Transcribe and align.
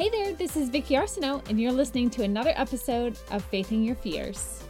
Hey 0.00 0.08
there, 0.08 0.32
this 0.32 0.56
is 0.56 0.70
Vicky 0.70 0.94
Arsenault, 0.94 1.46
and 1.50 1.60
you're 1.60 1.70
listening 1.72 2.08
to 2.08 2.22
another 2.22 2.54
episode 2.56 3.18
of 3.30 3.44
Facing 3.44 3.84
Your 3.84 3.96
Fears. 3.96 4.64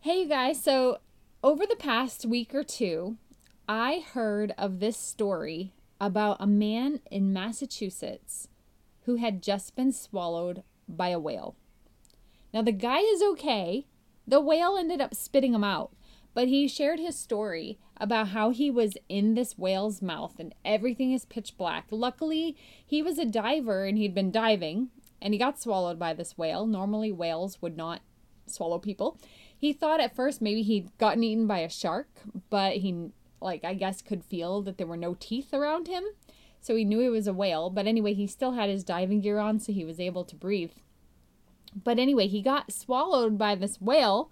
Hey, 0.00 0.22
you 0.22 0.28
guys. 0.28 0.60
So, 0.60 0.98
over 1.44 1.64
the 1.64 1.76
past 1.76 2.26
week 2.26 2.52
or 2.56 2.64
two, 2.64 3.18
I 3.68 4.04
heard 4.14 4.52
of 4.58 4.80
this 4.80 4.96
story 4.96 5.74
about 6.00 6.38
a 6.40 6.46
man 6.48 6.98
in 7.08 7.32
Massachusetts 7.32 8.48
who 9.02 9.14
had 9.14 9.44
just 9.44 9.76
been 9.76 9.92
swallowed 9.92 10.64
by 10.88 11.10
a 11.10 11.20
whale. 11.20 11.54
Now, 12.52 12.62
the 12.62 12.72
guy 12.72 12.98
is 12.98 13.22
okay. 13.22 13.86
The 14.26 14.40
whale 14.40 14.76
ended 14.76 15.00
up 15.00 15.14
spitting 15.14 15.54
him 15.54 15.62
out, 15.62 15.92
but 16.34 16.48
he 16.48 16.66
shared 16.66 16.98
his 16.98 17.16
story 17.16 17.78
about 17.98 18.28
how 18.28 18.50
he 18.50 18.70
was 18.70 18.96
in 19.08 19.34
this 19.34 19.56
whale's 19.56 20.02
mouth 20.02 20.34
and 20.38 20.54
everything 20.64 21.12
is 21.12 21.24
pitch 21.24 21.56
black. 21.56 21.86
Luckily, 21.90 22.56
he 22.84 23.02
was 23.02 23.18
a 23.18 23.24
diver 23.24 23.84
and 23.84 23.96
he'd 23.98 24.14
been 24.14 24.30
diving 24.30 24.88
and 25.20 25.32
he 25.32 25.38
got 25.38 25.60
swallowed 25.60 25.98
by 25.98 26.12
this 26.12 26.36
whale. 26.36 26.66
Normally, 26.66 27.12
whales 27.12 27.60
would 27.62 27.76
not 27.76 28.00
swallow 28.46 28.78
people. 28.78 29.18
He 29.56 29.72
thought 29.72 30.00
at 30.00 30.14
first 30.14 30.42
maybe 30.42 30.62
he'd 30.62 30.96
gotten 30.98 31.24
eaten 31.24 31.46
by 31.46 31.60
a 31.60 31.70
shark, 31.70 32.08
but 32.50 32.76
he, 32.76 33.10
like, 33.40 33.64
I 33.64 33.74
guess 33.74 34.02
could 34.02 34.24
feel 34.24 34.62
that 34.62 34.78
there 34.78 34.86
were 34.86 34.96
no 34.96 35.16
teeth 35.18 35.54
around 35.54 35.88
him. 35.88 36.04
So 36.60 36.74
he 36.74 36.84
knew 36.84 37.00
it 37.00 37.10
was 37.10 37.26
a 37.26 37.32
whale. 37.32 37.70
But 37.70 37.86
anyway, 37.86 38.12
he 38.14 38.26
still 38.26 38.52
had 38.52 38.68
his 38.68 38.84
diving 38.84 39.20
gear 39.20 39.38
on, 39.38 39.60
so 39.60 39.72
he 39.72 39.84
was 39.84 40.00
able 40.00 40.24
to 40.24 40.36
breathe. 40.36 40.72
But 41.84 41.98
anyway, 41.98 42.26
he 42.26 42.42
got 42.42 42.72
swallowed 42.72 43.38
by 43.38 43.54
this 43.54 43.80
whale 43.80 44.30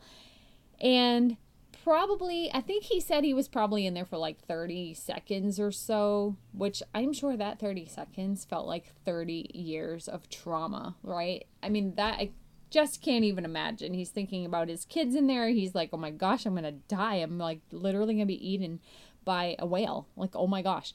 and 0.81 1.37
probably 1.85 2.51
I 2.53 2.63
think 2.63 2.85
he 2.85 2.99
said 2.99 3.23
he 3.23 3.35
was 3.35 3.47
probably 3.47 3.87
in 3.87 3.93
there 3.93 4.07
for 4.07 4.17
like 4.17 4.41
30 4.47 4.95
seconds 4.95 5.61
or 5.61 5.71
so, 5.71 6.37
which 6.53 6.83
I'm 6.95 7.13
sure 7.13 7.37
that 7.37 7.61
30 7.61 7.87
seconds 7.87 8.45
felt 8.45 8.67
like 8.67 8.87
30 9.05 9.51
years 9.53 10.09
of 10.09 10.31
trauma, 10.31 10.97
right? 11.03 11.47
I 11.63 11.69
mean, 11.69 11.95
that 11.97 12.19
I 12.19 12.31
just 12.71 13.03
can't 13.03 13.25
even 13.25 13.45
imagine. 13.45 13.93
He's 13.93 14.09
thinking 14.09 14.47
about 14.47 14.69
his 14.69 14.87
kids 14.87 15.15
in 15.15 15.27
there. 15.27 15.49
He's 15.51 15.75
like, 15.75 15.91
"Oh 15.93 15.99
my 15.99 16.11
gosh, 16.11 16.45
I'm 16.45 16.55
going 16.55 16.65
to 16.65 16.73
die. 16.73 17.17
I'm 17.17 17.39
like 17.39 17.61
literally 17.71 18.15
going 18.15 18.27
to 18.27 18.35
be 18.35 18.49
eaten 18.49 18.81
by 19.25 19.55
a 19.61 19.67
whale." 19.67 20.09
Like, 20.17 20.35
"Oh 20.35 20.49
my 20.49 20.63
gosh." 20.63 20.93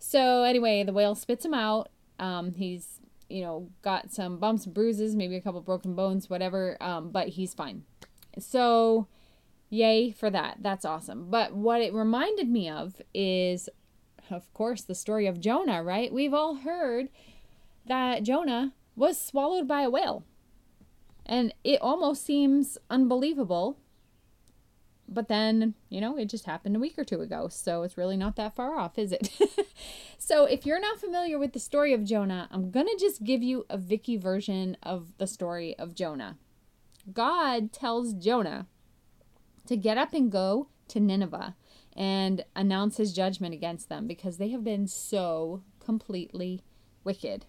So, 0.00 0.42
anyway, 0.42 0.82
the 0.82 0.92
whale 0.92 1.14
spits 1.14 1.44
him 1.44 1.54
out. 1.54 1.90
Um, 2.18 2.54
he's 2.54 2.98
you 3.28 3.42
know, 3.42 3.70
got 3.80 4.12
some 4.12 4.38
bumps 4.38 4.66
and 4.66 4.74
bruises, 4.74 5.14
maybe 5.16 5.36
a 5.36 5.40
couple 5.40 5.60
broken 5.62 5.94
bones, 5.94 6.28
whatever, 6.28 6.76
um, 6.82 7.10
but 7.10 7.28
he's 7.28 7.54
fine. 7.54 7.84
So, 8.38 9.06
Yay 9.72 10.10
for 10.10 10.28
that. 10.28 10.58
That's 10.60 10.84
awesome. 10.84 11.30
But 11.30 11.54
what 11.54 11.80
it 11.80 11.94
reminded 11.94 12.46
me 12.46 12.68
of 12.68 13.00
is, 13.14 13.70
of 14.28 14.52
course, 14.52 14.82
the 14.82 14.94
story 14.94 15.26
of 15.26 15.40
Jonah, 15.40 15.82
right? 15.82 16.12
We've 16.12 16.34
all 16.34 16.56
heard 16.56 17.08
that 17.86 18.22
Jonah 18.22 18.74
was 18.96 19.18
swallowed 19.18 19.66
by 19.66 19.80
a 19.80 19.88
whale. 19.88 20.24
And 21.24 21.54
it 21.64 21.80
almost 21.80 22.22
seems 22.26 22.76
unbelievable. 22.90 23.78
But 25.08 25.28
then, 25.28 25.72
you 25.88 26.02
know, 26.02 26.18
it 26.18 26.26
just 26.26 26.44
happened 26.44 26.76
a 26.76 26.80
week 26.80 26.98
or 26.98 27.04
two 27.04 27.22
ago. 27.22 27.48
So 27.48 27.82
it's 27.82 27.96
really 27.96 28.18
not 28.18 28.36
that 28.36 28.54
far 28.54 28.78
off, 28.78 28.98
is 28.98 29.10
it? 29.10 29.30
so 30.18 30.44
if 30.44 30.66
you're 30.66 30.80
not 30.80 31.00
familiar 31.00 31.38
with 31.38 31.54
the 31.54 31.58
story 31.58 31.94
of 31.94 32.04
Jonah, 32.04 32.46
I'm 32.50 32.70
going 32.70 32.88
to 32.88 32.98
just 33.00 33.24
give 33.24 33.42
you 33.42 33.64
a 33.70 33.78
Vicky 33.78 34.18
version 34.18 34.76
of 34.82 35.16
the 35.16 35.26
story 35.26 35.74
of 35.78 35.94
Jonah. 35.94 36.36
God 37.10 37.72
tells 37.72 38.12
Jonah 38.12 38.66
to 39.66 39.76
get 39.76 39.98
up 39.98 40.12
and 40.12 40.30
go 40.30 40.68
to 40.88 41.00
Nineveh 41.00 41.56
and 41.94 42.44
announce 42.56 42.96
his 42.96 43.12
judgment 43.12 43.54
against 43.54 43.88
them 43.88 44.06
because 44.06 44.38
they 44.38 44.50
have 44.50 44.64
been 44.64 44.86
so 44.86 45.62
completely 45.78 46.62
wicked. 47.04 47.46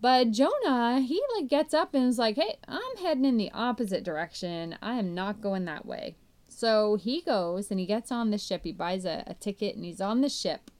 But 0.00 0.30
Jonah, 0.30 1.00
he 1.00 1.22
like 1.36 1.48
gets 1.48 1.74
up 1.74 1.94
and 1.94 2.06
is 2.06 2.18
like, 2.18 2.36
"Hey, 2.36 2.56
I'm 2.66 2.96
heading 2.98 3.24
in 3.24 3.36
the 3.36 3.50
opposite 3.52 4.02
direction. 4.02 4.76
I 4.80 4.94
am 4.94 5.14
not 5.14 5.42
going 5.42 5.66
that 5.66 5.84
way." 5.84 6.16
So 6.48 6.96
he 6.96 7.20
goes 7.20 7.70
and 7.70 7.78
he 7.78 7.86
gets 7.86 8.10
on 8.10 8.30
the 8.30 8.38
ship. 8.38 8.62
He 8.64 8.72
buys 8.72 9.04
a, 9.04 9.24
a 9.26 9.34
ticket 9.34 9.76
and 9.76 9.84
he's 9.84 10.00
on 10.00 10.20
the 10.20 10.28
ship. 10.28 10.70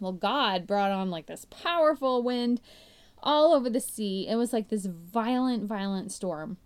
Well, 0.00 0.12
God 0.12 0.66
brought 0.66 0.92
on 0.92 1.10
like 1.10 1.26
this 1.26 1.46
powerful 1.46 2.22
wind 2.22 2.60
all 3.22 3.54
over 3.54 3.70
the 3.70 3.80
sea. 3.80 4.28
It 4.28 4.36
was 4.36 4.52
like 4.52 4.68
this 4.68 4.86
violent, 4.86 5.64
violent 5.64 6.12
storm. 6.12 6.58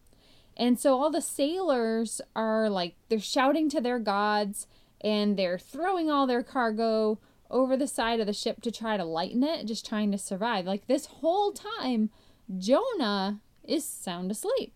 And 0.60 0.78
so 0.78 1.00
all 1.00 1.10
the 1.10 1.22
sailors 1.22 2.20
are 2.36 2.68
like, 2.68 2.94
they're 3.08 3.18
shouting 3.18 3.70
to 3.70 3.80
their 3.80 3.98
gods 3.98 4.66
and 5.00 5.38
they're 5.38 5.58
throwing 5.58 6.10
all 6.10 6.26
their 6.26 6.42
cargo 6.42 7.18
over 7.50 7.78
the 7.78 7.86
side 7.86 8.20
of 8.20 8.26
the 8.26 8.34
ship 8.34 8.60
to 8.60 8.70
try 8.70 8.98
to 8.98 9.04
lighten 9.04 9.42
it, 9.42 9.64
just 9.64 9.86
trying 9.86 10.12
to 10.12 10.18
survive. 10.18 10.66
Like 10.66 10.86
this 10.86 11.06
whole 11.06 11.52
time, 11.52 12.10
Jonah 12.58 13.40
is 13.64 13.86
sound 13.86 14.30
asleep. 14.30 14.74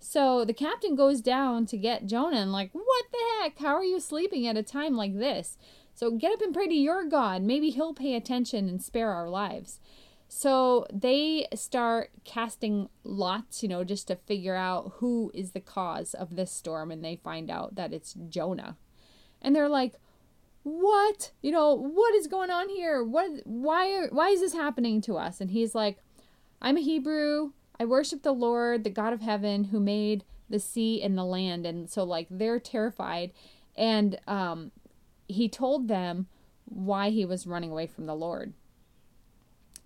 So 0.00 0.44
the 0.44 0.52
captain 0.52 0.96
goes 0.96 1.20
down 1.20 1.66
to 1.66 1.78
get 1.78 2.06
Jonah 2.06 2.38
and, 2.38 2.52
like, 2.52 2.70
what 2.72 3.04
the 3.12 3.18
heck? 3.40 3.58
How 3.58 3.76
are 3.76 3.84
you 3.84 4.00
sleeping 4.00 4.44
at 4.46 4.56
a 4.56 4.62
time 4.62 4.96
like 4.96 5.16
this? 5.16 5.56
So 5.94 6.10
get 6.10 6.32
up 6.32 6.42
and 6.42 6.52
pray 6.52 6.66
to 6.66 6.74
your 6.74 7.04
God. 7.04 7.42
Maybe 7.42 7.70
he'll 7.70 7.94
pay 7.94 8.16
attention 8.16 8.68
and 8.68 8.82
spare 8.82 9.12
our 9.12 9.30
lives. 9.30 9.78
So 10.36 10.84
they 10.92 11.46
start 11.54 12.10
casting 12.24 12.88
lots, 13.04 13.62
you 13.62 13.68
know, 13.68 13.84
just 13.84 14.08
to 14.08 14.16
figure 14.16 14.56
out 14.56 14.94
who 14.96 15.30
is 15.32 15.52
the 15.52 15.60
cause 15.60 16.12
of 16.12 16.34
this 16.34 16.50
storm. 16.50 16.90
And 16.90 17.04
they 17.04 17.14
find 17.14 17.48
out 17.48 17.76
that 17.76 17.92
it's 17.92 18.14
Jonah. 18.28 18.76
And 19.40 19.54
they're 19.54 19.68
like, 19.68 19.94
what? 20.64 21.30
You 21.40 21.52
know, 21.52 21.72
what 21.72 22.16
is 22.16 22.26
going 22.26 22.50
on 22.50 22.68
here? 22.68 23.04
What, 23.04 23.42
why, 23.44 24.06
why 24.10 24.30
is 24.30 24.40
this 24.40 24.54
happening 24.54 25.00
to 25.02 25.16
us? 25.16 25.40
And 25.40 25.52
he's 25.52 25.72
like, 25.72 25.98
I'm 26.60 26.78
a 26.78 26.80
Hebrew. 26.80 27.52
I 27.78 27.84
worship 27.84 28.24
the 28.24 28.32
Lord, 28.32 28.82
the 28.82 28.90
God 28.90 29.12
of 29.12 29.20
heaven, 29.20 29.64
who 29.64 29.78
made 29.78 30.24
the 30.50 30.58
sea 30.58 31.00
and 31.00 31.16
the 31.16 31.24
land. 31.24 31.64
And 31.64 31.88
so, 31.88 32.02
like, 32.02 32.26
they're 32.28 32.58
terrified. 32.58 33.30
And 33.76 34.18
um, 34.26 34.72
he 35.28 35.48
told 35.48 35.86
them 35.86 36.26
why 36.64 37.10
he 37.10 37.24
was 37.24 37.46
running 37.46 37.70
away 37.70 37.86
from 37.86 38.06
the 38.06 38.16
Lord. 38.16 38.52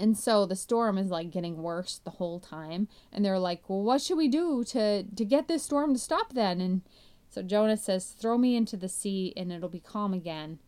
And 0.00 0.16
so 0.16 0.46
the 0.46 0.56
storm 0.56 0.96
is 0.96 1.10
like 1.10 1.30
getting 1.30 1.62
worse 1.62 2.00
the 2.02 2.12
whole 2.12 2.38
time. 2.38 2.88
And 3.12 3.24
they're 3.24 3.38
like, 3.38 3.68
well, 3.68 3.82
what 3.82 4.00
should 4.00 4.16
we 4.16 4.28
do 4.28 4.62
to, 4.64 5.02
to 5.02 5.24
get 5.24 5.48
this 5.48 5.64
storm 5.64 5.92
to 5.92 5.98
stop 5.98 6.34
then? 6.34 6.60
And 6.60 6.82
so 7.28 7.42
Jonah 7.42 7.76
says, 7.76 8.10
throw 8.10 8.38
me 8.38 8.56
into 8.56 8.76
the 8.76 8.88
sea 8.88 9.32
and 9.36 9.52
it'll 9.52 9.68
be 9.68 9.80
calm 9.80 10.14
again. 10.14 10.60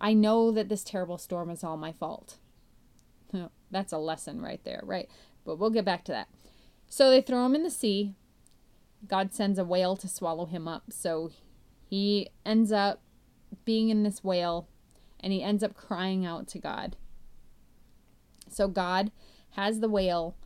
I 0.00 0.14
know 0.14 0.50
that 0.50 0.68
this 0.68 0.82
terrible 0.82 1.16
storm 1.16 1.48
is 1.48 1.62
all 1.62 1.76
my 1.76 1.92
fault. 1.92 2.38
That's 3.70 3.92
a 3.92 3.98
lesson 3.98 4.40
right 4.40 4.62
there, 4.64 4.80
right? 4.84 5.08
But 5.44 5.58
we'll 5.58 5.70
get 5.70 5.84
back 5.84 6.04
to 6.04 6.12
that. 6.12 6.28
So 6.88 7.08
they 7.08 7.20
throw 7.20 7.46
him 7.46 7.54
in 7.54 7.62
the 7.62 7.70
sea. 7.70 8.14
God 9.06 9.32
sends 9.32 9.58
a 9.58 9.64
whale 9.64 9.96
to 9.96 10.08
swallow 10.08 10.46
him 10.46 10.66
up. 10.66 10.84
So 10.90 11.30
he 11.88 12.30
ends 12.44 12.72
up 12.72 13.00
being 13.64 13.90
in 13.90 14.02
this 14.02 14.24
whale 14.24 14.68
and 15.20 15.32
he 15.32 15.42
ends 15.42 15.62
up 15.62 15.74
crying 15.74 16.26
out 16.26 16.48
to 16.48 16.58
God. 16.58 16.96
So 18.52 18.68
God 18.68 19.10
has 19.50 19.80
the 19.80 19.88
whale 19.88 20.36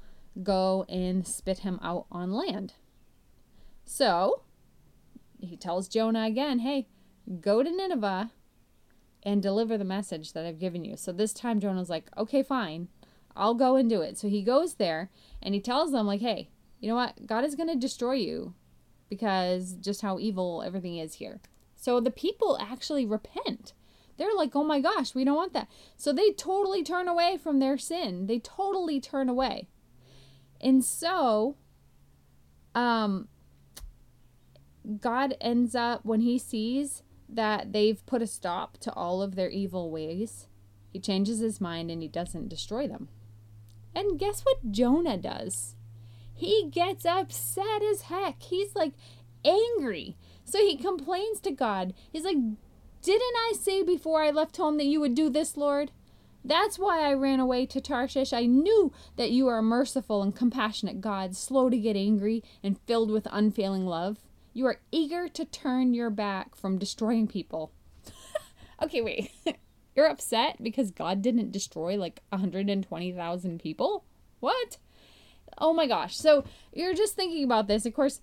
go 0.43 0.85
and 0.89 1.27
spit 1.27 1.59
him 1.61 1.79
out 1.83 2.07
on 2.11 2.33
land. 2.33 2.75
So 3.85 4.43
he 5.41 5.57
tells 5.57 5.89
Jonah 5.89 6.25
again, 6.25 6.61
hey, 6.61 6.89
go 7.41 7.63
to 7.63 7.71
Nineveh 7.71 8.31
and 9.23 9.43
deliver 9.43 9.77
the 9.77 9.85
message 9.85 10.33
that 10.33 10.47
I've 10.47 10.59
given 10.59 10.85
you. 10.85 10.97
So 10.97 11.13
this 11.13 11.33
time 11.33 11.61
Jonah's 11.61 11.91
like, 11.91 12.09
okay, 12.17 12.43
fine. 12.43 12.89
I'll 13.35 13.55
go 13.55 13.77
and 13.77 13.89
do 13.89 14.01
it. 14.01 14.17
So 14.17 14.29
he 14.29 14.43
goes 14.43 14.75
there 14.75 15.11
and 15.43 15.55
he 15.55 15.61
tells 15.61 15.93
them, 15.93 16.07
like, 16.07 16.21
hey, 16.21 16.49
you 16.81 16.89
know 16.89 16.95
what? 16.95 17.27
God 17.27 17.45
is 17.45 17.55
going 17.55 17.69
to 17.69 17.77
destroy 17.77 18.15
you 18.15 18.55
because 19.09 19.75
just 19.75 20.03
how 20.03 20.19
evil 20.19 20.63
everything 20.65 20.99
is 20.99 21.15
here. 21.15 21.41
So 21.75 22.01
the 22.01 22.11
people 22.11 22.59
actually 22.61 23.05
repent. 23.05 23.75
They're 24.17 24.35
like, 24.35 24.55
oh 24.55 24.65
my 24.65 24.81
gosh, 24.81 25.15
we 25.15 25.25
don't 25.25 25.37
want 25.37 25.53
that. 25.53 25.69
So 25.97 26.13
they 26.13 26.33
totally 26.33 26.83
turn 26.83 27.09
away 27.09 27.39
from 27.43 27.59
their 27.59 27.77
sin. 27.79 28.27
They 28.27 28.39
totally 28.39 29.01
turn 29.01 29.29
away. 29.29 29.69
And 30.61 30.85
so, 30.85 31.57
um, 32.75 33.29
God 35.01 35.37
ends 35.41 35.75
up, 35.75 36.05
when 36.05 36.21
he 36.21 36.39
sees 36.39 37.03
that 37.29 37.73
they've 37.73 38.05
put 38.07 38.23
a 38.23 38.27
stop 38.27 38.79
to 38.79 38.93
all 38.93 39.21
of 39.21 39.35
their 39.35 39.51
evil 39.51 39.91
ways, 39.91 40.49
he 40.93 41.01
changes 41.01 41.41
his 41.41 41.61
mind 41.61 41.91
and 41.91 42.01
he 42.01 42.09
doesn't 42.09 42.49
destroy 42.49 42.87
them. 42.87 43.09
And 43.95 44.19
guess 44.19 44.43
what 44.43 44.71
Jonah 44.71 45.17
does? 45.17 45.75
He 46.33 46.69
gets 46.71 47.05
upset 47.05 47.83
as 47.83 48.03
heck. 48.03 48.43
He's 48.43 48.77
like 48.77 48.93
angry. 49.45 50.17
So 50.45 50.59
he 50.59 50.77
complains 50.77 51.41
to 51.41 51.51
God. 51.51 51.95
He's 52.13 52.25
like, 52.25 52.37
didn't 53.07 53.37
I 53.37 53.53
say 53.57 53.85
before 53.85 54.21
I 54.21 54.33
left 54.33 54.57
home 54.57 54.79
that 54.79 54.87
you 54.87 54.99
would 54.99 55.15
do 55.15 55.31
this, 55.31 55.57
Lord? 55.57 55.93
That's 56.45 56.77
why 56.77 57.09
I 57.09 57.15
ran 57.15 57.39
away 57.39 57.65
to 57.67 57.81
Tarshish. 57.81 58.33
I 58.33 58.47
knew 58.47 58.93
that 59.15 59.31
you 59.31 59.47
are 59.47 59.59
a 59.59 59.63
merciful 59.63 60.25
and 60.25 60.35
compassionate 60.35 61.01
God, 61.01 61.37
slow 61.37 61.71
to 61.71 61.79
get 61.79 61.95
angry 61.95 62.43
and 62.65 62.81
filled 62.81 63.13
with 63.13 63.29
unfailing 63.31 63.87
love. 63.87 64.19
You 64.53 64.67
are 64.67 64.81
eager 64.91 65.29
to 65.29 65.45
turn 65.45 65.95
your 65.95 66.11
back 66.11 66.57
from 66.57 66.79
destroying 66.79 67.29
people. 67.29 67.71
okay, 68.83 69.03
wait. 69.03 69.31
You're 69.95 70.11
upset 70.11 70.61
because 70.61 70.91
God 70.91 71.23
didn't 71.23 71.53
destroy 71.53 71.97
like 71.97 72.23
120,000 72.31 73.61
people? 73.61 74.05
What? 74.41 74.79
Oh 75.59 75.73
my 75.73 75.87
gosh. 75.87 76.17
So 76.17 76.45
you're 76.73 76.93
just 76.93 77.15
thinking 77.15 77.45
about 77.45 77.69
this. 77.69 77.87
Of 77.87 77.95
course, 77.95 78.21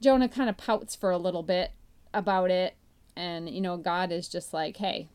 Jonah 0.00 0.28
kind 0.28 0.48
of 0.48 0.56
pouts 0.56 0.94
for 0.94 1.10
a 1.10 1.18
little 1.18 1.42
bit 1.42 1.72
about 2.14 2.50
it. 2.50 2.77
And, 3.18 3.50
you 3.50 3.60
know, 3.60 3.76
God 3.76 4.12
is 4.12 4.28
just 4.28 4.54
like, 4.54 4.76
hey, 4.76 5.08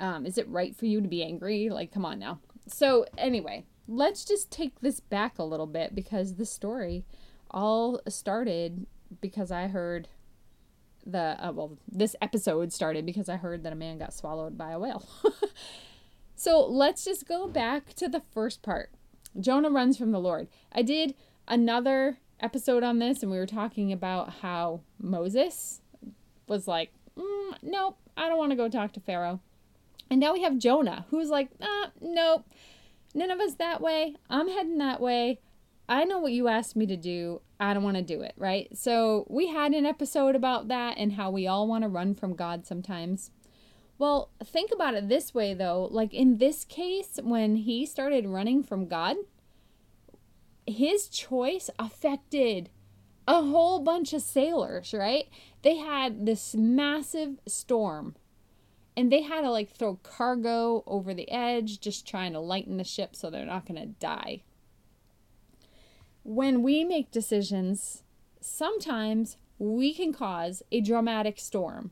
um, 0.00 0.26
is 0.26 0.36
it 0.36 0.48
right 0.48 0.74
for 0.74 0.86
you 0.86 1.00
to 1.00 1.06
be 1.06 1.22
angry? 1.22 1.70
Like, 1.70 1.92
come 1.92 2.04
on 2.04 2.18
now. 2.18 2.40
So, 2.66 3.06
anyway, 3.16 3.66
let's 3.86 4.24
just 4.24 4.50
take 4.50 4.80
this 4.80 4.98
back 4.98 5.38
a 5.38 5.44
little 5.44 5.68
bit 5.68 5.94
because 5.94 6.34
the 6.34 6.44
story 6.44 7.04
all 7.52 8.00
started 8.08 8.88
because 9.20 9.52
I 9.52 9.68
heard 9.68 10.08
the, 11.06 11.36
uh, 11.38 11.52
well, 11.52 11.78
this 11.86 12.16
episode 12.20 12.72
started 12.72 13.06
because 13.06 13.28
I 13.28 13.36
heard 13.36 13.62
that 13.62 13.72
a 13.72 13.76
man 13.76 13.98
got 13.98 14.12
swallowed 14.12 14.58
by 14.58 14.72
a 14.72 14.80
whale. 14.80 15.06
so, 16.34 16.66
let's 16.66 17.04
just 17.04 17.28
go 17.28 17.46
back 17.46 17.94
to 17.94 18.08
the 18.08 18.22
first 18.32 18.60
part. 18.60 18.90
Jonah 19.38 19.70
runs 19.70 19.96
from 19.96 20.10
the 20.10 20.18
Lord. 20.18 20.48
I 20.72 20.82
did 20.82 21.14
another 21.46 22.18
episode 22.40 22.82
on 22.82 22.98
this 22.98 23.22
and 23.22 23.30
we 23.30 23.38
were 23.38 23.46
talking 23.46 23.92
about 23.92 24.34
how 24.40 24.80
Moses 24.98 25.80
was 26.48 26.66
like, 26.66 26.92
mm, 27.18 27.54
nope, 27.62 27.98
I 28.16 28.28
don't 28.28 28.38
want 28.38 28.50
to 28.50 28.56
go 28.56 28.68
talk 28.68 28.92
to 28.94 29.00
Pharaoh. 29.00 29.40
And 30.10 30.20
now 30.20 30.32
we 30.32 30.42
have 30.42 30.58
Jonah, 30.58 31.06
who's 31.10 31.30
like, 31.30 31.48
ah, 31.62 31.90
nope, 32.00 32.44
Nineveh's 33.14 33.56
that 33.56 33.80
way. 33.80 34.16
I'm 34.28 34.48
heading 34.48 34.78
that 34.78 35.00
way. 35.00 35.40
I 35.88 36.04
know 36.04 36.18
what 36.18 36.32
you 36.32 36.48
asked 36.48 36.76
me 36.76 36.86
to 36.86 36.96
do. 36.96 37.40
I 37.60 37.74
don't 37.74 37.82
want 37.82 37.96
to 37.96 38.02
do 38.02 38.22
it, 38.22 38.34
right? 38.36 38.68
So 38.76 39.26
we 39.28 39.48
had 39.48 39.72
an 39.72 39.86
episode 39.86 40.34
about 40.34 40.68
that 40.68 40.96
and 40.98 41.12
how 41.12 41.30
we 41.30 41.46
all 41.46 41.68
want 41.68 41.84
to 41.84 41.88
run 41.88 42.14
from 42.14 42.34
God 42.34 42.66
sometimes. 42.66 43.30
Well, 43.98 44.30
think 44.42 44.70
about 44.72 44.94
it 44.94 45.08
this 45.08 45.34
way, 45.34 45.54
though. 45.54 45.88
Like 45.90 46.12
in 46.12 46.38
this 46.38 46.64
case, 46.64 47.18
when 47.22 47.56
he 47.56 47.86
started 47.86 48.26
running 48.26 48.62
from 48.62 48.88
God, 48.88 49.16
his 50.66 51.08
choice 51.08 51.70
affected 51.78 52.70
a 53.26 53.42
whole 53.42 53.80
bunch 53.80 54.12
of 54.12 54.22
sailors, 54.22 54.92
right? 54.92 55.28
They 55.62 55.76
had 55.76 56.26
this 56.26 56.54
massive 56.54 57.38
storm 57.46 58.16
and 58.96 59.10
they 59.10 59.22
had 59.22 59.42
to 59.42 59.50
like 59.50 59.70
throw 59.70 59.96
cargo 60.02 60.84
over 60.86 61.14
the 61.14 61.30
edge, 61.30 61.80
just 61.80 62.06
trying 62.06 62.32
to 62.32 62.40
lighten 62.40 62.76
the 62.76 62.84
ship 62.84 63.16
so 63.16 63.30
they're 63.30 63.46
not 63.46 63.66
going 63.66 63.80
to 63.80 63.86
die. 63.86 64.42
When 66.22 66.62
we 66.62 66.84
make 66.84 67.10
decisions, 67.10 68.02
sometimes 68.40 69.36
we 69.58 69.94
can 69.94 70.12
cause 70.12 70.62
a 70.70 70.80
dramatic 70.80 71.38
storm 71.38 71.90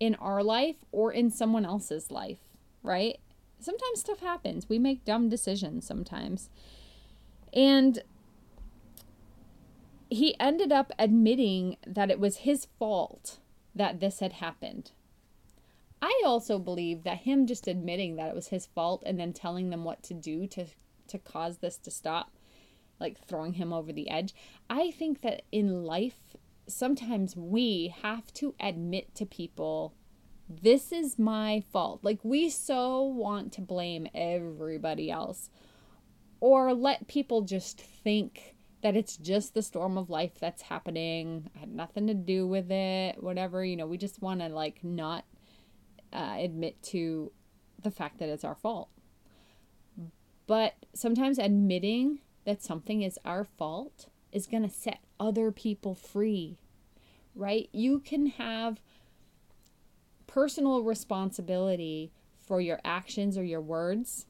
in 0.00 0.14
our 0.16 0.42
life 0.42 0.76
or 0.90 1.12
in 1.12 1.30
someone 1.30 1.64
else's 1.64 2.10
life, 2.10 2.40
right? 2.82 3.18
Sometimes 3.60 4.00
stuff 4.00 4.20
happens. 4.20 4.68
We 4.68 4.78
make 4.78 5.04
dumb 5.04 5.28
decisions 5.28 5.86
sometimes. 5.86 6.50
And 7.52 8.02
he 10.12 10.38
ended 10.38 10.72
up 10.72 10.92
admitting 10.98 11.76
that 11.86 12.10
it 12.10 12.20
was 12.20 12.38
his 12.38 12.66
fault 12.78 13.38
that 13.74 14.00
this 14.00 14.20
had 14.20 14.34
happened. 14.34 14.92
I 16.02 16.22
also 16.26 16.58
believe 16.58 17.04
that 17.04 17.18
him 17.18 17.46
just 17.46 17.66
admitting 17.66 18.16
that 18.16 18.28
it 18.28 18.34
was 18.34 18.48
his 18.48 18.66
fault 18.66 19.02
and 19.06 19.18
then 19.18 19.32
telling 19.32 19.70
them 19.70 19.84
what 19.84 20.02
to 20.04 20.14
do 20.14 20.46
to 20.48 20.66
to 21.08 21.18
cause 21.18 21.58
this 21.58 21.76
to 21.78 21.90
stop, 21.90 22.32
like 23.00 23.18
throwing 23.18 23.54
him 23.54 23.72
over 23.72 23.92
the 23.92 24.10
edge. 24.10 24.34
I 24.68 24.90
think 24.90 25.22
that 25.22 25.42
in 25.50 25.84
life 25.84 26.36
sometimes 26.66 27.36
we 27.36 27.94
have 28.02 28.32
to 28.34 28.54
admit 28.60 29.14
to 29.16 29.26
people 29.26 29.94
this 30.48 30.92
is 30.92 31.18
my 31.18 31.62
fault. 31.72 32.00
Like 32.02 32.20
we 32.22 32.50
so 32.50 33.02
want 33.02 33.52
to 33.54 33.62
blame 33.62 34.06
everybody 34.14 35.10
else 35.10 35.48
or 36.40 36.74
let 36.74 37.08
people 37.08 37.42
just 37.42 37.80
think 37.80 38.54
that 38.82 38.96
it's 38.96 39.16
just 39.16 39.54
the 39.54 39.62
storm 39.62 39.96
of 39.96 40.10
life 40.10 40.32
that's 40.40 40.62
happening. 40.62 41.48
I 41.56 41.60
had 41.60 41.74
nothing 41.74 42.06
to 42.08 42.14
do 42.14 42.46
with 42.46 42.70
it, 42.70 43.22
whatever. 43.22 43.64
You 43.64 43.76
know, 43.76 43.86
we 43.86 43.96
just 43.96 44.20
want 44.20 44.40
to 44.40 44.48
like 44.48 44.82
not 44.82 45.24
uh, 46.12 46.36
admit 46.38 46.82
to 46.84 47.32
the 47.80 47.90
fact 47.90 48.18
that 48.18 48.28
it's 48.28 48.44
our 48.44 48.56
fault. 48.56 48.88
But 50.46 50.74
sometimes 50.94 51.38
admitting 51.38 52.20
that 52.44 52.62
something 52.62 53.02
is 53.02 53.18
our 53.24 53.44
fault 53.44 54.06
is 54.32 54.46
going 54.46 54.64
to 54.64 54.68
set 54.68 54.98
other 55.20 55.52
people 55.52 55.94
free, 55.94 56.58
right? 57.34 57.68
You 57.72 58.00
can 58.00 58.26
have 58.26 58.80
personal 60.26 60.82
responsibility 60.82 62.10
for 62.44 62.60
your 62.60 62.80
actions 62.84 63.38
or 63.38 63.44
your 63.44 63.60
words. 63.60 64.26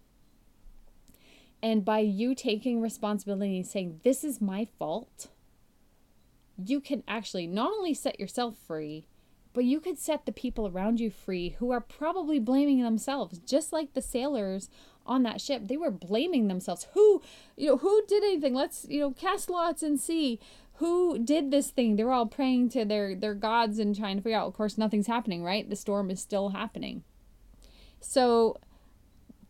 And 1.62 1.85
by 1.85 2.00
you 2.00 2.35
taking 2.35 2.81
responsibility 2.81 3.56
and 3.56 3.67
saying, 3.67 4.00
This 4.03 4.25
is 4.25 4.41
my 4.41 4.67
fault, 4.79 5.29
you 6.56 6.81
can 6.81 7.05
actually 7.06 7.47
not 7.47 7.73
only 7.73 7.94
set 7.94 8.19
yourself 8.19 8.56
free, 8.56 9.06
but 9.55 9.64
you 9.64 9.81
could 9.81 9.99
set 9.99 10.26
the 10.26 10.32
people 10.32 10.67
around 10.67 10.99
you 10.99 11.11
free 11.11 11.50
who 11.59 11.70
are 11.70 11.81
probably 11.81 12.38
blaming 12.38 12.82
themselves, 12.82 13.38
just 13.38 13.73
like 13.73 13.93
the 13.93 14.03
sailors 14.03 14.70
on 15.05 15.23
that 15.25 15.41
ship. 15.41 15.62
They 15.67 15.76
were 15.76 15.91
blaming 15.91 16.49
themselves. 16.49 16.88
Who, 16.94 17.23
you 17.56 17.69
know, 17.69 17.76
who 17.76 18.03
did 18.09 18.25
anything? 18.25 18.55
Let's, 18.55 18.87
you 18.88 19.00
know, 19.00 19.11
cast 19.12 19.50
lots 19.50 19.82
and 19.82 20.00
see 20.00 20.41
who 20.75 21.19
did 21.19 21.50
this 21.50 21.70
thing. 21.70 21.97
They're 21.97 22.12
all 22.12 22.26
praying 22.26 22.70
to 22.70 22.85
their 22.85 23.14
their 23.14 23.35
gods 23.35 23.79
and 23.79 23.97
trying 23.97 24.17
to 24.17 24.23
figure 24.23 24.38
out. 24.38 24.49
Of 24.49 24.55
course, 24.55 24.79
nothing's 24.79 25.06
happening, 25.06 25.44
right? 25.44 25.69
The 25.69 25.76
storm 25.76 26.11
is 26.11 26.20
still 26.20 26.50
happening. 26.50 27.05
So, 28.00 28.59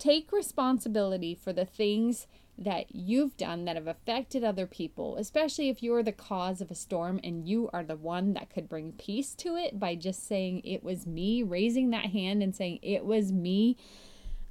take 0.03 0.33
responsibility 0.33 1.33
for 1.33 1.53
the 1.53 1.63
things 1.63 2.27
that 2.57 2.93
you've 2.93 3.37
done 3.37 3.63
that 3.63 3.77
have 3.77 3.87
affected 3.87 4.43
other 4.43 4.67
people, 4.67 5.15
especially 5.15 5.69
if 5.69 5.81
you're 5.81 6.03
the 6.03 6.11
cause 6.11 6.59
of 6.59 6.69
a 6.69 6.75
storm 6.75 7.21
and 7.23 7.47
you 7.47 7.69
are 7.71 7.83
the 7.83 7.95
one 7.95 8.33
that 8.33 8.49
could 8.49 8.67
bring 8.67 8.91
peace 8.91 9.33
to 9.33 9.55
it 9.55 9.79
by 9.79 9.95
just 9.95 10.27
saying, 10.27 10.61
It 10.65 10.83
was 10.83 11.07
me, 11.07 11.41
raising 11.41 11.91
that 11.91 12.07
hand 12.07 12.43
and 12.43 12.53
saying, 12.53 12.79
It 12.81 13.05
was 13.05 13.31
me, 13.31 13.77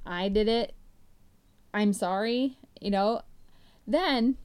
I 0.05 0.27
did 0.27 0.47
it, 0.47 0.73
I'm 1.71 1.93
sorry, 1.93 2.57
you 2.81 2.89
know, 2.89 3.21
then 3.85 4.37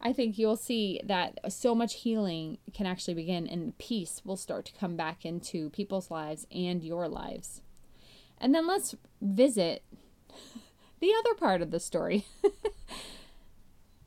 I 0.00 0.12
think 0.12 0.38
you'll 0.38 0.56
see 0.56 1.00
that 1.04 1.52
so 1.52 1.74
much 1.74 2.02
healing 2.02 2.58
can 2.72 2.86
actually 2.86 3.14
begin 3.14 3.48
and 3.48 3.76
peace 3.76 4.22
will 4.24 4.36
start 4.36 4.66
to 4.66 4.72
come 4.72 4.96
back 4.96 5.24
into 5.24 5.70
people's 5.70 6.12
lives 6.12 6.46
and 6.52 6.82
your 6.82 7.08
lives. 7.08 7.60
And 8.38 8.54
then 8.54 8.66
let's 8.66 8.94
visit 9.20 9.84
the 11.00 11.12
other 11.18 11.34
part 11.34 11.62
of 11.62 11.70
the 11.70 11.80
story. 11.80 12.24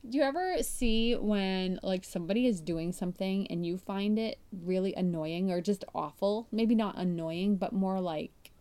Do 0.08 0.18
you 0.18 0.22
ever 0.22 0.62
see 0.62 1.16
when 1.16 1.80
like 1.82 2.04
somebody 2.04 2.46
is 2.46 2.60
doing 2.60 2.92
something 2.92 3.48
and 3.48 3.66
you 3.66 3.76
find 3.76 4.18
it 4.18 4.38
really 4.52 4.94
annoying 4.94 5.50
or 5.50 5.60
just 5.60 5.84
awful? 5.94 6.46
Maybe 6.52 6.76
not 6.76 6.96
annoying, 6.96 7.56
but 7.56 7.72
more 7.72 8.00
like 8.00 8.52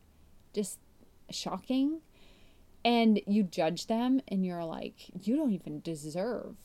just 0.54 0.80
shocking. 1.30 2.02
And 2.84 3.22
you 3.28 3.44
judge 3.44 3.86
them 3.88 4.22
and 4.28 4.44
you're 4.44 4.66
like, 4.66 5.12
you 5.22 5.36
don't 5.36 5.52
even 5.52 5.82
deserve 5.82 6.56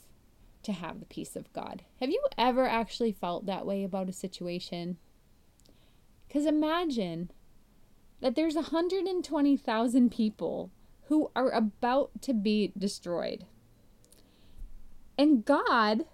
to 0.63 0.73
have 0.73 1.01
the 1.01 1.07
peace 1.07 1.37
of 1.37 1.53
God. 1.53 1.83
Have 2.01 2.11
you 2.11 2.23
ever 2.39 2.67
actually 2.67 3.13
felt 3.13 3.47
that 3.47 3.67
way 3.67 3.85
about 3.85 4.09
a 4.09 4.15
situation? 4.15 4.97
Because 6.27 6.47
imagine 6.47 7.31
that 8.21 8.35
there's 8.35 8.55
120,000 8.55 10.11
people 10.11 10.71
who 11.11 11.29
are 11.35 11.51
about 11.51 12.23
to 12.23 12.33
be 12.33 12.73
destroyed. 12.79 13.45
And 15.19 15.45
God 15.45 16.05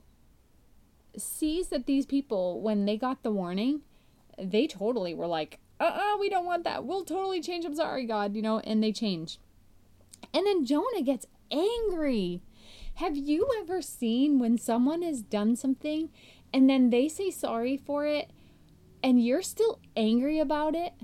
sees 1.18 1.68
that 1.68 1.84
these 1.84 2.06
people, 2.06 2.62
when 2.62 2.86
they 2.86 2.96
got 2.96 3.22
the 3.22 3.30
warning, 3.30 3.82
they 4.38 4.66
totally 4.66 5.14
were 5.14 5.26
like, 5.26 5.60
uh 5.78 5.84
uh-uh, 5.84 6.14
uh 6.14 6.18
we 6.18 6.30
don't 6.30 6.46
want 6.46 6.64
that. 6.64 6.86
We'll 6.86 7.04
totally 7.04 7.42
change. 7.42 7.66
I'm 7.66 7.74
sorry, 7.74 8.06
God, 8.06 8.34
you 8.34 8.40
know, 8.40 8.60
and 8.60 8.82
they 8.82 8.90
change. 8.90 9.38
And 10.32 10.46
then 10.46 10.64
Jonah 10.64 11.02
gets 11.02 11.26
angry. 11.50 12.40
Have 12.94 13.18
you 13.18 13.46
ever 13.60 13.82
seen 13.82 14.38
when 14.38 14.56
someone 14.56 15.02
has 15.02 15.20
done 15.20 15.56
something 15.56 16.08
and 16.54 16.70
then 16.70 16.88
they 16.88 17.08
say 17.08 17.30
sorry 17.30 17.76
for 17.76 18.06
it 18.06 18.30
and 19.02 19.22
you're 19.22 19.42
still 19.42 19.78
angry 19.94 20.38
about 20.38 20.74
it? 20.74 20.94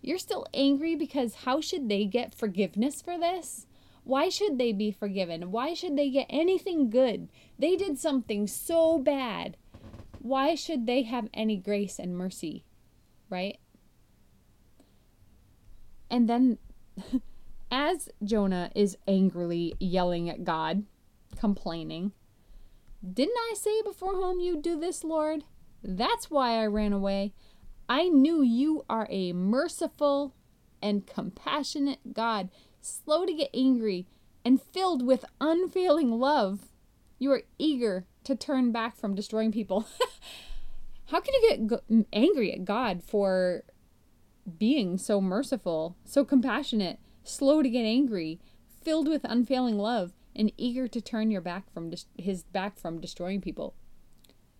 You're 0.00 0.18
still 0.18 0.46
angry 0.54 0.94
because 0.94 1.34
how 1.44 1.60
should 1.60 1.88
they 1.88 2.04
get 2.04 2.34
forgiveness 2.34 3.02
for 3.02 3.18
this? 3.18 3.66
Why 4.04 4.28
should 4.28 4.58
they 4.58 4.72
be 4.72 4.90
forgiven? 4.90 5.50
Why 5.50 5.74
should 5.74 5.96
they 5.96 6.08
get 6.08 6.26
anything 6.30 6.88
good? 6.88 7.28
They 7.58 7.76
did 7.76 7.98
something 7.98 8.46
so 8.46 8.98
bad. 8.98 9.56
Why 10.20 10.54
should 10.54 10.86
they 10.86 11.02
have 11.02 11.28
any 11.34 11.56
grace 11.56 11.98
and 11.98 12.16
mercy? 12.16 12.64
Right? 13.28 13.58
And 16.10 16.28
then, 16.28 16.58
as 17.70 18.08
Jonah 18.24 18.70
is 18.74 18.96
angrily 19.06 19.74
yelling 19.78 20.30
at 20.30 20.44
God, 20.44 20.84
complaining, 21.38 22.12
Didn't 23.12 23.36
I 23.36 23.54
say 23.56 23.82
before 23.82 24.14
whom 24.14 24.40
you'd 24.40 24.62
do 24.62 24.80
this, 24.80 25.04
Lord? 25.04 25.44
That's 25.82 26.30
why 26.30 26.60
I 26.60 26.66
ran 26.66 26.92
away. 26.92 27.32
I 27.88 28.08
knew 28.08 28.42
you 28.42 28.84
are 28.88 29.06
a 29.08 29.32
merciful 29.32 30.34
and 30.82 31.06
compassionate 31.06 32.12
God, 32.12 32.50
slow 32.80 33.24
to 33.24 33.32
get 33.32 33.50
angry, 33.54 34.06
and 34.44 34.60
filled 34.60 35.04
with 35.04 35.24
unfailing 35.40 36.10
love. 36.12 36.68
You 37.18 37.32
are 37.32 37.42
eager 37.58 38.06
to 38.24 38.36
turn 38.36 38.72
back 38.72 38.96
from 38.96 39.14
destroying 39.14 39.52
people. 39.52 39.86
How 41.06 41.20
can 41.20 41.32
you 41.34 41.68
get 41.68 42.04
angry 42.12 42.52
at 42.52 42.66
God 42.66 43.02
for 43.02 43.64
being 44.58 44.98
so 44.98 45.20
merciful, 45.20 45.96
so 46.04 46.24
compassionate, 46.24 46.98
slow 47.24 47.62
to 47.62 47.70
get 47.70 47.84
angry, 47.84 48.38
filled 48.82 49.08
with 49.08 49.24
unfailing 49.24 49.78
love, 49.78 50.12
and 50.36 50.52
eager 50.58 50.86
to 50.86 51.00
turn 51.00 51.30
your 51.30 51.40
back 51.40 51.72
from 51.72 51.92
his 52.18 52.44
back 52.44 52.78
from 52.78 53.00
destroying 53.00 53.40
people? 53.40 53.74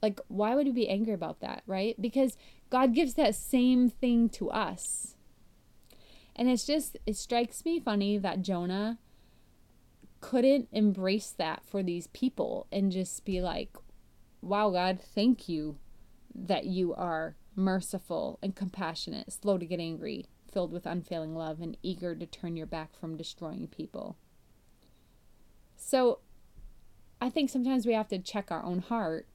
Like 0.03 0.21
why 0.29 0.55
would 0.55 0.67
you 0.67 0.73
be 0.73 0.89
angry 0.89 1.13
about 1.13 1.41
that, 1.41 1.63
right? 1.67 2.01
Because 2.01 2.37
God 2.71 2.95
gives 2.95 3.15
that 3.15 3.35
same 3.35 3.89
thing 3.89 4.29
to 4.31 4.51
us. 4.51 5.17
And 6.37 6.49
it's 6.49 6.67
just 6.67 6.97
it 7.07 7.17
strikes 7.17 7.65
me 7.65 7.81
funny 7.81 8.19
that 8.19 8.43
Jonah 8.43 8.99
couldn't 10.21 10.69
embrace 10.73 11.35
that 11.37 11.63
for 11.65 11.83
these 11.83 12.07
people 12.09 12.67
and 12.71 12.93
just 12.93 13.25
be 13.25 13.41
like, 13.41 13.77
wow, 14.41 14.71
God, 14.71 15.01
thank 15.01 15.49
you 15.49 15.79
that 16.35 16.67
you 16.67 16.95
are 16.95 17.37
merciful 17.57 18.39
and 18.43 18.55
compassionate, 18.55 19.33
slow 19.33 19.59
to 19.59 19.67
get 19.67 19.81
angry, 19.81 20.27
filled 20.53 20.73
with 20.73 20.87
unfailing 20.87 21.35
love, 21.35 21.61
and 21.61 21.77
eager 21.83 22.15
to 22.15 22.27
turn 22.27 22.57
your 22.57 22.67
back 22.67 22.95
from 22.95 23.17
destroying 23.17 23.67
people. 23.67 24.17
So 25.77 26.21
I 27.21 27.31
think 27.31 27.51
sometimes 27.51 27.87
we 27.87 27.95
have 27.95 28.09
to 28.09 28.19
check 28.19 28.51
our 28.51 28.65
own 28.65 28.81
heart 28.81 29.27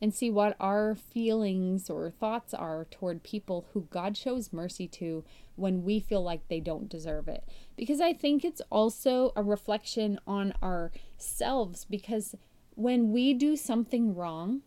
and 0.00 0.14
see 0.14 0.30
what 0.30 0.56
our 0.60 0.94
feelings 0.94 1.90
or 1.90 2.10
thoughts 2.10 2.54
are 2.54 2.86
toward 2.90 3.22
people 3.22 3.66
who 3.72 3.88
God 3.90 4.16
shows 4.16 4.52
mercy 4.52 4.86
to 4.88 5.24
when 5.56 5.82
we 5.82 5.98
feel 5.98 6.22
like 6.22 6.46
they 6.48 6.60
don't 6.60 6.88
deserve 6.88 7.26
it. 7.28 7.44
Because 7.76 8.00
I 8.00 8.12
think 8.12 8.44
it's 8.44 8.62
also 8.70 9.32
a 9.34 9.42
reflection 9.42 10.20
on 10.26 10.54
ourselves 10.62 11.84
because 11.84 12.34
when 12.76 13.10
we 13.10 13.34
do 13.34 13.56
something 13.56 14.14
wrong, 14.14 14.62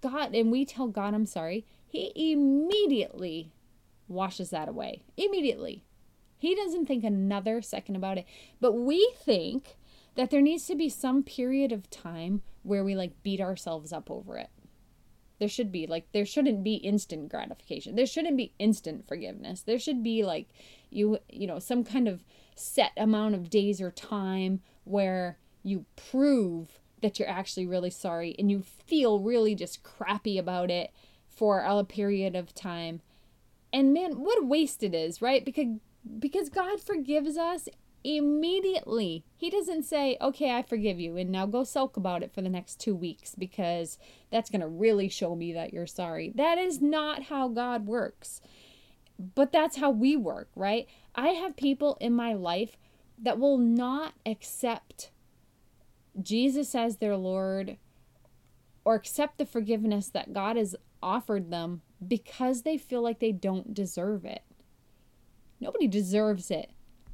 God, 0.00 0.34
and 0.34 0.50
we 0.50 0.64
tell 0.64 0.88
God, 0.88 1.14
I'm 1.14 1.26
sorry, 1.26 1.64
He 1.86 2.12
immediately 2.32 3.52
washes 4.08 4.50
that 4.50 4.68
away. 4.68 5.02
Immediately. 5.16 5.84
He 6.38 6.54
doesn't 6.54 6.86
think 6.86 7.04
another 7.04 7.62
second 7.62 7.96
about 7.96 8.18
it. 8.18 8.26
But 8.60 8.72
we 8.72 9.12
think 9.16 9.76
that 10.16 10.30
there 10.30 10.40
needs 10.40 10.66
to 10.66 10.74
be 10.74 10.88
some 10.88 11.22
period 11.22 11.70
of 11.70 11.88
time 11.90 12.42
where 12.62 12.84
we 12.84 12.94
like 12.94 13.22
beat 13.22 13.40
ourselves 13.40 13.92
up 13.92 14.10
over 14.10 14.36
it. 14.36 14.50
There 15.38 15.48
should 15.48 15.72
be 15.72 15.86
like 15.86 16.06
there 16.12 16.26
shouldn't 16.26 16.62
be 16.62 16.74
instant 16.74 17.30
gratification. 17.30 17.96
There 17.96 18.06
shouldn't 18.06 18.36
be 18.36 18.52
instant 18.58 19.08
forgiveness. 19.08 19.62
There 19.62 19.78
should 19.78 20.02
be 20.02 20.22
like 20.22 20.48
you 20.90 21.18
you 21.30 21.46
know 21.46 21.58
some 21.58 21.84
kind 21.84 22.08
of 22.08 22.24
set 22.54 22.92
amount 22.96 23.34
of 23.34 23.48
days 23.48 23.80
or 23.80 23.90
time 23.90 24.60
where 24.84 25.38
you 25.62 25.86
prove 25.96 26.78
that 27.00 27.18
you're 27.18 27.28
actually 27.28 27.66
really 27.66 27.90
sorry 27.90 28.34
and 28.38 28.50
you 28.50 28.62
feel 28.62 29.20
really 29.20 29.54
just 29.54 29.82
crappy 29.82 30.36
about 30.36 30.70
it 30.70 30.90
for 31.28 31.60
a 31.60 31.84
period 31.84 32.36
of 32.36 32.54
time. 32.54 33.00
And 33.72 33.94
man, 33.94 34.20
what 34.20 34.42
a 34.42 34.44
waste 34.44 34.82
it 34.82 34.94
is, 34.94 35.22
right? 35.22 35.44
Because 35.44 35.78
because 36.18 36.48
God 36.50 36.80
forgives 36.80 37.36
us 37.36 37.68
immediately. 38.02 39.24
He 39.36 39.50
doesn't 39.50 39.82
say, 39.82 40.16
"Okay, 40.20 40.50
I 40.50 40.62
forgive 40.62 40.98
you 40.98 41.16
and 41.16 41.30
now 41.30 41.46
go 41.46 41.64
sulk 41.64 41.96
about 41.96 42.22
it 42.22 42.32
for 42.32 42.42
the 42.42 42.48
next 42.48 42.80
2 42.80 42.94
weeks 42.94 43.34
because 43.34 43.98
that's 44.30 44.50
going 44.50 44.60
to 44.60 44.68
really 44.68 45.08
show 45.08 45.34
me 45.34 45.52
that 45.52 45.72
you're 45.72 45.86
sorry." 45.86 46.30
That 46.34 46.58
is 46.58 46.80
not 46.80 47.24
how 47.24 47.48
God 47.48 47.86
works. 47.86 48.40
But 49.34 49.52
that's 49.52 49.76
how 49.76 49.90
we 49.90 50.16
work, 50.16 50.48
right? 50.56 50.88
I 51.14 51.28
have 51.30 51.54
people 51.56 51.98
in 52.00 52.14
my 52.14 52.32
life 52.32 52.78
that 53.18 53.38
will 53.38 53.58
not 53.58 54.14
accept 54.24 55.10
Jesus 56.20 56.74
as 56.74 56.96
their 56.96 57.18
Lord 57.18 57.76
or 58.82 58.94
accept 58.94 59.36
the 59.36 59.44
forgiveness 59.44 60.08
that 60.08 60.32
God 60.32 60.56
has 60.56 60.74
offered 61.02 61.50
them 61.50 61.82
because 62.06 62.62
they 62.62 62.78
feel 62.78 63.02
like 63.02 63.18
they 63.18 63.32
don't 63.32 63.74
deserve 63.74 64.24
it. 64.24 64.42
Nobody 65.60 65.86
deserves 65.86 66.50
it, 66.50 66.70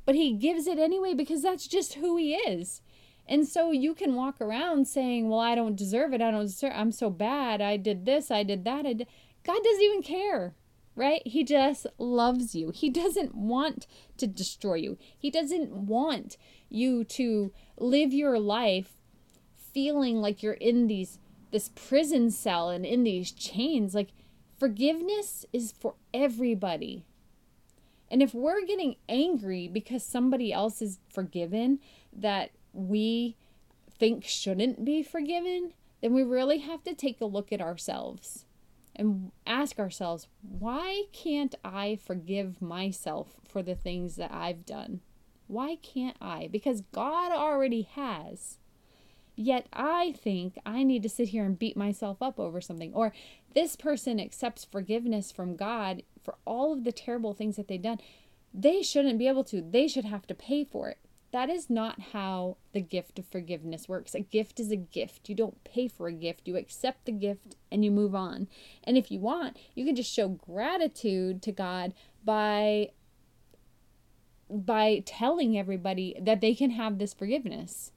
but 0.06 0.14
He 0.14 0.32
gives 0.32 0.66
it 0.66 0.78
anyway 0.78 1.12
because 1.12 1.42
that's 1.42 1.66
just 1.66 1.94
who 1.94 2.16
He 2.16 2.34
is. 2.34 2.80
And 3.28 3.46
so 3.46 3.72
you 3.72 3.94
can 3.94 4.14
walk 4.14 4.40
around 4.40 4.86
saying, 4.86 5.28
Well, 5.28 5.40
I 5.40 5.54
don't 5.54 5.76
deserve 5.76 6.14
it. 6.14 6.22
I 6.22 6.30
don't 6.30 6.46
deserve 6.46 6.72
I'm 6.74 6.92
so 6.92 7.10
bad. 7.10 7.60
I 7.60 7.76
did 7.76 8.06
this. 8.06 8.30
I 8.30 8.42
did 8.42 8.64
that. 8.64 8.86
I 8.86 8.94
did. 8.94 9.08
God 9.44 9.62
doesn't 9.62 9.82
even 9.82 10.02
care, 10.02 10.54
right? 10.94 11.22
He 11.26 11.44
just 11.44 11.86
loves 11.98 12.54
you. 12.54 12.70
He 12.70 12.88
doesn't 12.88 13.34
want 13.34 13.86
to 14.16 14.26
destroy 14.26 14.76
you. 14.76 14.96
He 15.18 15.30
doesn't 15.30 15.70
want 15.70 16.36
you 16.68 17.04
to 17.04 17.52
live 17.76 18.12
your 18.12 18.38
life 18.38 18.92
feeling 19.56 20.16
like 20.22 20.42
you're 20.42 20.54
in 20.54 20.86
these 20.86 21.18
this 21.52 21.70
prison 21.74 22.30
cell 22.30 22.70
and 22.70 22.84
in 22.84 23.04
these 23.04 23.30
chains 23.30 23.94
like 23.94 24.08
forgiveness 24.58 25.44
is 25.52 25.72
for 25.72 25.94
everybody 26.12 27.04
and 28.10 28.22
if 28.22 28.34
we're 28.34 28.64
getting 28.64 28.96
angry 29.08 29.68
because 29.68 30.02
somebody 30.04 30.52
else 30.52 30.80
is 30.80 30.98
forgiven 31.12 31.78
that 32.12 32.50
we 32.72 33.36
think 33.98 34.24
shouldn't 34.24 34.84
be 34.84 35.02
forgiven 35.02 35.72
then 36.00 36.12
we 36.12 36.22
really 36.22 36.58
have 36.58 36.82
to 36.84 36.94
take 36.94 37.20
a 37.20 37.26
look 37.26 37.52
at 37.52 37.60
ourselves 37.60 38.44
and 38.94 39.30
ask 39.46 39.78
ourselves 39.78 40.28
why 40.42 41.04
can't 41.12 41.54
i 41.64 41.98
forgive 42.04 42.60
myself 42.60 43.28
for 43.46 43.62
the 43.62 43.74
things 43.74 44.16
that 44.16 44.32
i've 44.32 44.66
done 44.66 45.00
why 45.46 45.76
can't 45.76 46.16
I? 46.20 46.48
Because 46.50 46.82
God 46.92 47.32
already 47.32 47.82
has. 47.82 48.58
Yet 49.36 49.68
I 49.72 50.12
think 50.12 50.58
I 50.64 50.82
need 50.82 51.02
to 51.02 51.10
sit 51.10 51.28
here 51.28 51.44
and 51.44 51.58
beat 51.58 51.76
myself 51.76 52.22
up 52.22 52.40
over 52.40 52.60
something. 52.60 52.92
Or 52.94 53.12
this 53.54 53.76
person 53.76 54.18
accepts 54.18 54.64
forgiveness 54.64 55.30
from 55.30 55.56
God 55.56 56.02
for 56.24 56.36
all 56.46 56.72
of 56.72 56.84
the 56.84 56.92
terrible 56.92 57.34
things 57.34 57.56
that 57.56 57.68
they've 57.68 57.80
done. 57.80 58.00
They 58.54 58.80
shouldn't 58.80 59.18
be 59.18 59.28
able 59.28 59.44
to, 59.44 59.60
they 59.60 59.86
should 59.88 60.06
have 60.06 60.26
to 60.28 60.34
pay 60.34 60.64
for 60.64 60.88
it. 60.88 60.98
That 61.32 61.50
is 61.50 61.68
not 61.68 62.00
how 62.12 62.56
the 62.72 62.80
gift 62.80 63.18
of 63.18 63.26
forgiveness 63.26 63.88
works. 63.88 64.14
A 64.14 64.20
gift 64.20 64.58
is 64.58 64.70
a 64.70 64.76
gift. 64.76 65.28
You 65.28 65.34
don't 65.34 65.62
pay 65.64 65.86
for 65.86 66.06
a 66.08 66.12
gift, 66.12 66.48
you 66.48 66.56
accept 66.56 67.04
the 67.04 67.12
gift 67.12 67.56
and 67.70 67.84
you 67.84 67.90
move 67.90 68.14
on. 68.14 68.48
And 68.84 68.96
if 68.96 69.10
you 69.10 69.20
want, 69.20 69.58
you 69.74 69.84
can 69.84 69.94
just 69.94 70.12
show 70.12 70.28
gratitude 70.28 71.42
to 71.42 71.52
God 71.52 71.92
by 72.24 72.90
by 74.48 75.02
telling 75.04 75.58
everybody 75.58 76.16
that 76.20 76.40
they 76.40 76.54
can 76.54 76.70
have 76.70 76.98
this 76.98 77.12
forgiveness. 77.12 77.90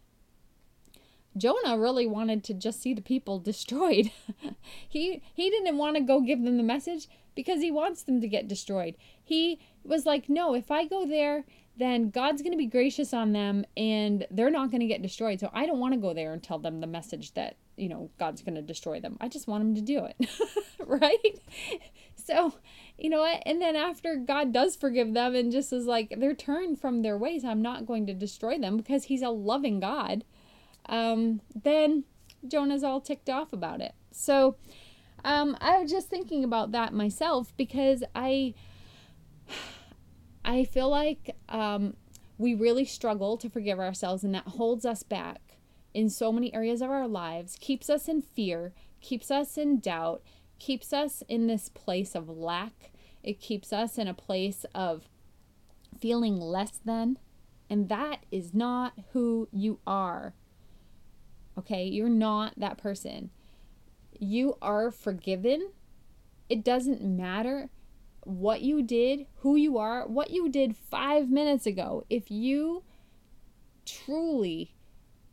Jonah 1.37 1.77
really 1.77 2.05
wanted 2.05 2.43
to 2.45 2.53
just 2.53 2.81
see 2.81 2.93
the 2.93 3.01
people 3.01 3.39
destroyed. 3.51 4.11
he 4.89 5.21
he 5.33 5.49
didn't 5.49 5.77
want 5.77 5.95
to 5.95 6.01
go 6.01 6.21
give 6.21 6.43
them 6.43 6.57
the 6.57 6.63
message 6.63 7.07
because 7.35 7.61
he 7.61 7.71
wants 7.71 8.03
them 8.03 8.21
to 8.21 8.27
get 8.27 8.47
destroyed. 8.47 8.95
He 9.23 9.59
was 9.83 10.05
like, 10.05 10.29
"No, 10.29 10.53
if 10.53 10.71
I 10.71 10.85
go 10.85 11.05
there, 11.05 11.45
then 11.77 12.09
God's 12.09 12.41
going 12.41 12.51
to 12.51 12.57
be 12.57 12.65
gracious 12.65 13.13
on 13.13 13.31
them 13.31 13.65
and 13.77 14.27
they're 14.29 14.49
not 14.49 14.69
going 14.69 14.81
to 14.81 14.87
get 14.87 15.01
destroyed. 15.01 15.39
So 15.39 15.49
I 15.53 15.65
don't 15.65 15.79
want 15.79 15.93
to 15.93 15.99
go 15.99 16.13
there 16.13 16.33
and 16.33 16.43
tell 16.43 16.59
them 16.59 16.81
the 16.81 16.87
message 16.87 17.33
that, 17.35 17.55
you 17.77 17.87
know, 17.87 18.09
God's 18.19 18.41
going 18.41 18.55
to 18.55 18.61
destroy 18.61 18.99
them. 18.99 19.17
I 19.21 19.29
just 19.29 19.47
want 19.47 19.63
them 19.63 19.75
to 19.75 19.81
do 19.81 20.05
it." 20.05 20.29
right? 20.85 21.39
So 22.15 22.53
you 22.99 23.09
know 23.09 23.21
what? 23.21 23.41
And 23.45 23.61
then 23.61 23.75
after 23.75 24.17
God 24.17 24.51
does 24.51 24.75
forgive 24.75 25.13
them 25.13 25.33
and 25.33 25.51
just 25.51 25.71
is 25.71 25.85
like, 25.85 26.13
they're 26.17 26.35
turned 26.35 26.79
from 26.79 27.01
their 27.01 27.17
ways, 27.17 27.45
I'm 27.45 27.61
not 27.61 27.85
going 27.85 28.05
to 28.07 28.13
destroy 28.13 28.57
them 28.57 28.75
because 28.75 29.05
he's 29.05 29.21
a 29.21 29.29
loving 29.29 29.79
God, 29.79 30.25
um, 30.89 31.41
then 31.55 32.03
Jonah's 32.45 32.83
all 32.83 32.99
ticked 32.99 33.29
off 33.29 33.53
about 33.53 33.79
it. 33.79 33.93
So 34.11 34.57
um, 35.23 35.55
I 35.61 35.79
was 35.79 35.91
just 35.91 36.09
thinking 36.09 36.43
about 36.43 36.71
that 36.73 36.93
myself 36.93 37.53
because 37.55 38.03
I. 38.13 38.53
I 40.45 40.63
feel 40.63 40.89
like 40.89 41.35
um, 41.49 41.95
we 42.37 42.55
really 42.55 42.85
struggle 42.85 43.37
to 43.37 43.49
forgive 43.49 43.77
ourselves, 43.77 44.23
and 44.23 44.33
that 44.33 44.47
holds 44.47 44.85
us 44.85 45.03
back 45.03 45.57
in 45.93 46.09
so 46.09 46.31
many 46.31 46.53
areas 46.53 46.81
of 46.81 46.89
our 46.89 47.07
lives, 47.07 47.57
keeps 47.59 47.89
us 47.89 48.07
in 48.07 48.21
fear, 48.21 48.73
keeps 49.01 49.29
us 49.29 49.57
in 49.57 49.79
doubt, 49.79 50.23
keeps 50.59 50.93
us 50.93 51.23
in 51.27 51.47
this 51.47 51.69
place 51.69 52.15
of 52.15 52.29
lack. 52.29 52.91
It 53.23 53.39
keeps 53.39 53.73
us 53.73 53.97
in 53.97 54.07
a 54.07 54.13
place 54.13 54.65
of 54.75 55.09
feeling 55.99 56.39
less 56.39 56.79
than. 56.83 57.17
And 57.69 57.89
that 57.89 58.25
is 58.31 58.53
not 58.53 58.93
who 59.11 59.47
you 59.51 59.79
are. 59.85 60.33
Okay? 61.59 61.85
You're 61.85 62.09
not 62.09 62.53
that 62.57 62.77
person. 62.77 63.29
You 64.19 64.57
are 64.61 64.91
forgiven. 64.91 65.71
It 66.49 66.63
doesn't 66.63 67.01
matter 67.01 67.69
what 68.23 68.61
you 68.61 68.81
did, 68.81 69.25
who 69.37 69.55
you 69.55 69.77
are, 69.77 70.07
what 70.07 70.31
you 70.31 70.49
did 70.49 70.75
five 70.75 71.29
minutes 71.29 71.65
ago. 71.65 72.05
If 72.09 72.29
you 72.29 72.83
truly 73.85 74.75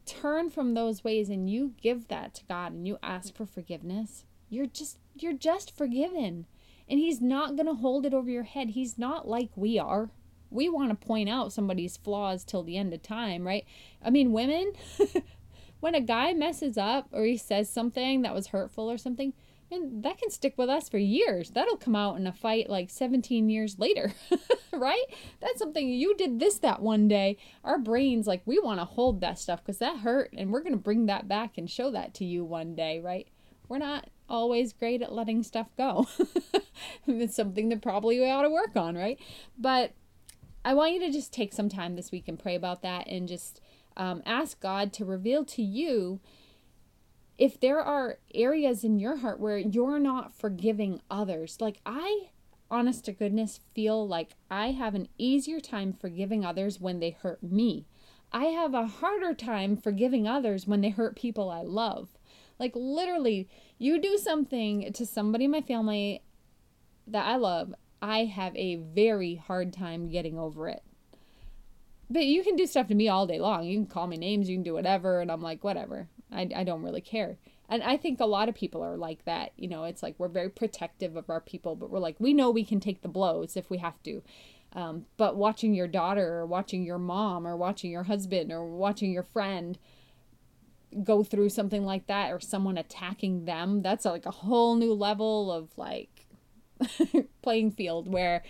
turn 0.07 0.51
from 0.51 0.75
those 0.75 1.03
ways 1.03 1.29
and 1.29 1.51
you 1.51 1.75
give 1.83 2.09
that 2.09 2.35
to 2.35 2.45
God 2.45 2.73
and 2.73 2.87
you 2.87 2.99
ask 3.03 3.35
for 3.35 3.45
forgiveness, 3.45 4.25
you're 4.49 4.67
just 4.67 4.99
you're 5.15 5.33
just 5.33 5.77
forgiven. 5.77 6.47
And 6.89 7.01
He's 7.01 7.21
not 7.21 7.57
going 7.57 7.67
to 7.67 7.75
hold 7.75 8.07
it 8.07 8.15
over 8.15 8.31
your 8.31 8.45
head. 8.45 8.71
He's 8.71 8.97
not 8.97 9.27
like 9.27 9.51
we 9.57 9.79
are. 9.79 10.11
We 10.51 10.69
want 10.69 10.91
to 10.91 11.07
point 11.07 11.29
out 11.29 11.53
somebody's 11.53 11.97
flaws 11.97 12.45
till 12.45 12.63
the 12.63 12.77
end 12.77 12.95
of 12.95 13.03
time, 13.03 13.45
right? 13.45 13.65
I 14.03 14.11
mean, 14.11 14.31
women, 14.33 14.73
when 15.81 15.95
a 15.95 16.01
guy 16.01 16.33
messes 16.33 16.79
up 16.79 17.09
or 17.13 17.25
he 17.25 17.37
says 17.37 17.69
something 17.71 18.23
that 18.23 18.35
was 18.35 18.49
hurtful 18.49 18.91
or 18.91 18.99
something, 18.99 19.33
and 19.71 20.05
that 20.05 20.19
can 20.19 20.31
stick 20.31 20.55
with 20.57 20.69
us 20.69 20.89
for 20.89 20.99
years. 20.99 21.51
That'll 21.51 21.77
come 21.77 21.97
out 21.97 22.17
in 22.17 22.27
a 22.27 22.33
fight 22.33 22.71
like 22.71 22.89
17 22.89 23.49
years 23.49 23.79
later, 23.79 24.13
right? 24.73 25.05
That's 25.41 25.59
something 25.59 25.89
you 25.89 26.15
did 26.17 26.39
this 26.39 26.59
that 26.61 26.81
one 26.81 27.09
day. 27.09 27.37
Our 27.65 27.79
brains, 27.79 28.27
like, 28.27 28.43
we 28.45 28.61
want 28.61 28.79
to 28.81 28.85
hold 28.85 29.21
that 29.21 29.39
stuff 29.39 29.65
because 29.65 29.79
that 29.79 29.99
hurt 29.99 30.33
and 30.37 30.53
we're 30.53 30.61
going 30.61 30.73
to 30.73 30.79
bring 30.79 31.07
that 31.07 31.27
back 31.27 31.59
and 31.59 31.69
show 31.69 31.91
that 31.91 32.15
to 32.15 32.25
you 32.25 32.45
one 32.45 32.75
day, 32.75 33.01
right? 33.01 33.27
We're 33.69 33.79
not 33.79 34.09
always 34.29 34.73
great 34.73 35.03
at 35.03 35.13
letting 35.13 35.43
stuff 35.43 35.69
go. 35.77 36.07
it's 37.07 37.35
something 37.35 37.69
that 37.71 37.83
probably 37.83 38.21
we 38.21 38.31
ought 38.31 38.43
to 38.43 38.51
work 38.51 38.77
on, 38.77 38.97
right? 38.97 39.19
But 39.59 39.93
I 40.65 40.75
want 40.75 40.95
you 40.95 41.01
to 41.01 41.11
just 41.11 41.33
take 41.33 41.53
some 41.53 41.69
time 41.69 41.97
this 41.97 42.13
week 42.13 42.29
and 42.29 42.39
pray 42.39 42.55
about 42.55 42.83
that 42.83 43.07
and 43.09 43.29
just 43.29 43.61
um, 43.97 44.23
ask 44.27 44.61
God 44.61 44.93
to 44.95 45.05
reveal 45.05 45.45
to 45.47 45.63
you 45.63 46.21
if 47.39 47.61
there 47.61 47.81
are 47.81 48.19
areas 48.35 48.83
in 48.83 48.99
your 48.99 49.17
heart 49.17 49.41
where 49.41 49.59
you're 49.59 49.99
not 49.99 50.35
forgiving 50.35 51.01
others, 51.11 51.59
like 51.61 51.81
I, 51.85 52.31
honest 52.71 53.05
to 53.05 53.13
goodness, 53.13 53.61
feel 53.75 54.07
like 54.07 54.31
I 54.51 54.71
have 54.71 54.95
an 54.95 55.09
easier 55.19 55.61
time 55.61 55.93
forgiving 55.93 56.45
others 56.45 56.81
when 56.81 57.01
they 57.01 57.11
hurt 57.11 57.43
me. 57.43 57.87
I 58.33 58.47
have 58.47 58.75
a 58.75 58.87
harder 58.87 59.35
time 59.35 59.77
forgiving 59.77 60.27
others 60.27 60.67
when 60.67 60.81
they 60.81 60.91
hurt 60.91 61.17
people 61.17 61.51
I 61.51 61.63
love. 61.63 62.09
Like, 62.59 62.73
literally, 62.75 63.49
you 63.79 64.01
do 64.01 64.17
something 64.17 64.93
to 64.95 65.05
somebody 65.05 65.45
in 65.45 65.51
my 65.51 65.61
family 65.61 66.23
that 67.07 67.27
I 67.27 67.37
love, 67.37 67.75
I 68.03 68.25
have 68.25 68.57
a 68.57 68.77
very 68.77 69.37
hard 69.37 69.73
time 69.73 70.09
getting 70.09 70.39
over 70.39 70.69
it. 70.69 70.83
But 72.09 72.25
you 72.25 72.45
can 72.45 72.57
do 72.57 72.67
stuff 72.67 72.87
to 72.89 72.95
me 72.95 73.09
all 73.09 73.27
day 73.27 73.41
long. 73.41 73.65
You 73.65 73.79
can 73.79 73.87
call 73.87 74.07
me 74.07 74.17
names, 74.17 74.49
you 74.49 74.57
can 74.57 74.63
do 74.63 74.75
whatever, 74.75 75.21
and 75.21 75.31
I'm 75.31 75.43
like, 75.43 75.65
whatever. 75.65 76.09
I, 76.31 76.49
I 76.55 76.65
don't 76.65 76.83
really 76.83 77.01
care. 77.01 77.39
And 77.69 77.83
I 77.83 77.97
think 77.97 78.21
a 78.21 78.27
lot 78.27 78.49
of 78.49 78.55
people 78.55 78.83
are 78.83 78.97
like 78.97 79.25
that. 79.25 79.53
You 79.57 79.69
know, 79.69 79.85
it's 79.85 80.03
like 80.03 80.15
we're 80.19 80.29
very 80.29 80.49
protective 80.49 81.17
of 81.17 81.29
our 81.29 81.41
people, 81.41 81.75
but 81.75 81.91
we're 81.91 81.99
like, 81.99 82.17
we 82.19 82.33
know 82.33 82.51
we 82.51 82.65
can 82.65 82.79
take 82.79 83.03
the 83.03 83.09
blows 83.09 83.57
if 83.57 83.71
we 83.71 83.79
have 83.79 84.01
to. 84.05 84.23
Um, 84.73 85.07
but 85.17 85.37
watching 85.37 85.75
your 85.75 85.89
daughter 85.89 86.35
or 86.35 86.47
watching 86.47 86.85
your 86.85 86.99
mom 86.99 87.47
or 87.47 87.57
watching 87.57 87.91
your 87.91 88.05
husband 88.05 88.53
or 88.53 88.65
watching 88.65 89.11
your 89.11 89.23
friend 89.23 89.79
go 91.03 91.25
through 91.25 91.49
something 91.49 91.85
like 91.85 92.07
that 92.07 92.33
or 92.33 92.41
someone 92.41 92.79
attacking 92.79 93.47
them, 93.47 93.83
that's 93.83 94.05
like 94.05 94.27
a 94.27 94.31
whole 94.31 94.77
new 94.77 94.93
level 94.93 95.51
of 95.51 95.71
like 95.77 96.27
playing 97.43 97.73
field 97.73 98.13
where 98.13 98.43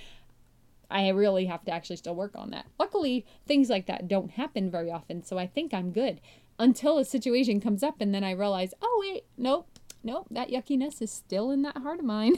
I 0.91 1.09
really 1.09 1.47
have 1.47 1.65
to 1.65 1.73
actually 1.73 1.97
still 1.97 2.15
work 2.15 2.33
on 2.35 2.51
that. 2.51 2.67
Luckily, 2.79 3.27
things 3.47 3.69
like 3.69 3.87
that 3.87 4.09
don't 4.09 4.33
happen 4.33 4.71
very 4.71 4.91
often, 4.91 5.23
so 5.23 5.39
I 5.39 5.47
think 5.47 5.75
I'm 5.75 5.93
good 5.93 6.21
until 6.59 6.99
a 6.99 7.05
situation 7.05 7.61
comes 7.61 7.83
up 7.83 8.01
and 8.01 8.15
then 8.15 8.25
I 8.25 8.31
realize, 8.31 8.73
oh, 8.81 8.99
wait, 9.01 9.25
nope, 9.37 9.69
nope, 10.03 10.27
that 10.31 10.51
yuckiness 10.51 11.03
is 11.03 11.11
still 11.11 11.51
in 11.51 11.63
that 11.63 11.79
heart 11.79 11.99
of 11.99 12.05
mine. 12.05 12.37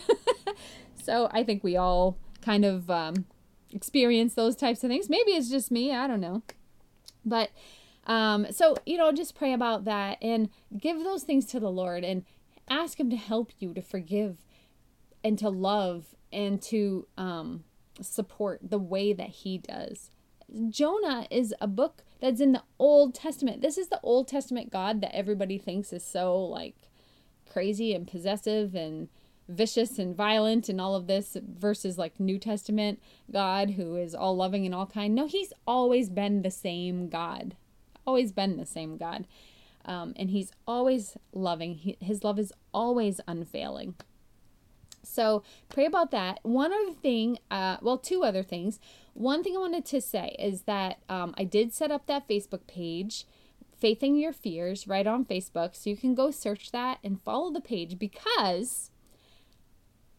so 1.03 1.29
I 1.33 1.45
think 1.45 1.63
we 1.63 1.77
all 1.77 2.17
kind 2.41 2.65
of 2.65 2.91
um, 2.91 3.27
experience 3.73 4.35
those 4.35 4.57
types 4.57 4.83
of 4.83 4.91
things. 4.91 5.09
Maybe 5.09 5.33
it's 5.33 5.51
just 5.51 5.71
me, 5.71 5.95
I 5.95 6.07
don't 6.07 6.21
know. 6.21 6.43
But 7.25 7.51
um, 8.07 8.47
so, 8.51 8.77
you 8.87 8.97
know, 8.97 9.13
just 9.13 9.35
pray 9.35 9.53
about 9.53 9.85
that 9.85 10.19
and 10.23 10.49
give 10.77 10.99
those 11.05 11.23
things 11.23 11.45
to 11.47 11.61
the 11.61 11.71
Lord 11.71 12.05
and 12.05 12.25
ask 12.69 12.99
Him 12.99 13.11
to 13.11 13.17
help 13.17 13.53
you 13.59 13.75
to 13.75 13.83
forgive 13.83 14.39
and 15.23 15.39
to 15.39 15.51
love 15.51 16.15
and 16.33 16.61
to 16.63 17.07
um, 17.17 17.65
support 18.01 18.61
the 18.63 18.79
way 18.79 19.13
that 19.13 19.29
He 19.29 19.59
does. 19.59 20.11
Jonah 20.71 21.27
is 21.31 21.55
a 21.61 21.67
book 21.67 22.03
that's 22.21 22.41
in 22.41 22.53
the 22.53 22.63
Old 22.79 23.15
Testament. 23.15 23.61
This 23.61 23.79
is 23.79 23.89
the 23.89 24.01
Old 24.03 24.29
Testament 24.29 24.71
God 24.71 25.01
that 25.03 25.15
everybody 25.15 25.59
thinks 25.59 25.93
is 25.93 26.05
so 26.05 26.39
like 26.39 26.75
crazy 27.51 27.95
and 27.95 28.07
possessive 28.07 28.75
and 28.75 29.09
vicious 29.49 29.99
and 29.99 30.15
violent 30.15 30.69
and 30.69 30.81
all 30.81 30.95
of 30.95 31.07
this 31.07 31.37
versus 31.43 31.97
like 31.97 32.21
New 32.21 32.39
Testament 32.39 33.01
God 33.31 33.71
who 33.71 33.97
is 33.97 34.15
all 34.15 34.37
loving 34.37 34.67
and 34.67 34.75
all 34.75 34.87
kind. 34.87 35.15
No, 35.15 35.27
he's 35.27 35.53
always 35.67 36.11
been 36.11 36.43
the 36.43 36.51
same 36.51 37.09
God. 37.09 37.57
Always 38.07 38.33
been 38.33 38.57
the 38.57 38.67
same 38.67 38.97
God. 38.97 39.27
Um, 39.85 40.13
and 40.17 40.31
he's 40.31 40.53
always 40.67 41.17
loving. 41.33 41.75
He, 41.75 41.97
his 42.01 42.25
love 42.25 42.39
is 42.39 42.53
always 42.75 43.21
unfailing. 43.27 43.95
So 45.19 45.43
pray 45.69 45.85
about 45.85 46.13
that. 46.13 46.39
One 46.45 46.73
other 46.73 46.93
thing, 46.93 47.41
uh, 47.51 47.79
well, 47.83 47.99
two 47.99 48.23
other 48.23 48.45
things. 48.45 48.79
One 49.15 49.43
thing 49.43 49.57
I 49.57 49.59
wanted 49.59 49.85
to 49.87 50.01
say 50.01 50.37
is 50.39 50.63
that 50.63 51.01
um, 51.09 51.35
I 51.37 51.43
did 51.43 51.75
set 51.75 51.91
up 51.91 52.07
that 52.07 52.29
Facebook 52.29 52.69
page, 52.69 53.27
Faithing 53.77 54.15
Your 54.15 54.33
Fears, 54.33 54.87
right 54.87 55.09
on 55.09 55.25
Facebook. 55.25 55.75
So 55.75 55.91
you 55.91 55.97
can 55.97 56.15
go 56.15 56.31
search 56.31 56.71
that 56.71 57.01
and 57.03 57.21
follow 57.21 57.51
the 57.51 57.61
page 57.61 57.99
because 57.99 58.93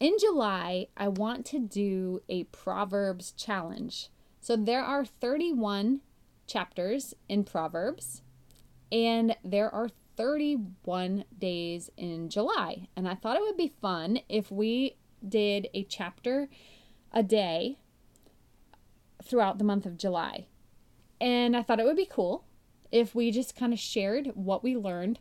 in 0.01 0.17
July, 0.19 0.87
I 0.97 1.07
want 1.07 1.45
to 1.45 1.59
do 1.59 2.21
a 2.27 2.43
Proverbs 2.43 3.31
challenge. 3.31 4.09
So 4.41 4.57
there 4.57 4.83
are 4.83 5.05
31 5.05 6.01
chapters 6.45 7.13
in 7.29 7.45
Proverbs, 7.45 8.21
and 8.91 9.37
there 9.45 9.73
are 9.73 9.91
31 10.19 11.23
days 11.37 11.89
in 11.95 12.27
July. 12.27 12.89
And 12.93 13.07
I 13.07 13.15
thought 13.15 13.37
it 13.37 13.41
would 13.41 13.55
be 13.55 13.71
fun 13.81 14.19
if 14.27 14.51
we 14.51 14.97
did 15.25 15.69
a 15.73 15.85
chapter 15.85 16.49
a 17.13 17.23
day 17.23 17.77
throughout 19.23 19.59
the 19.59 19.63
month 19.63 19.85
of 19.85 19.97
July. 19.97 20.47
And 21.21 21.55
I 21.55 21.63
thought 21.63 21.79
it 21.79 21.85
would 21.85 21.95
be 21.95 22.05
cool 22.05 22.43
if 22.91 23.15
we 23.15 23.31
just 23.31 23.55
kind 23.55 23.71
of 23.71 23.79
shared 23.79 24.31
what 24.33 24.61
we 24.61 24.75
learned 24.75 25.19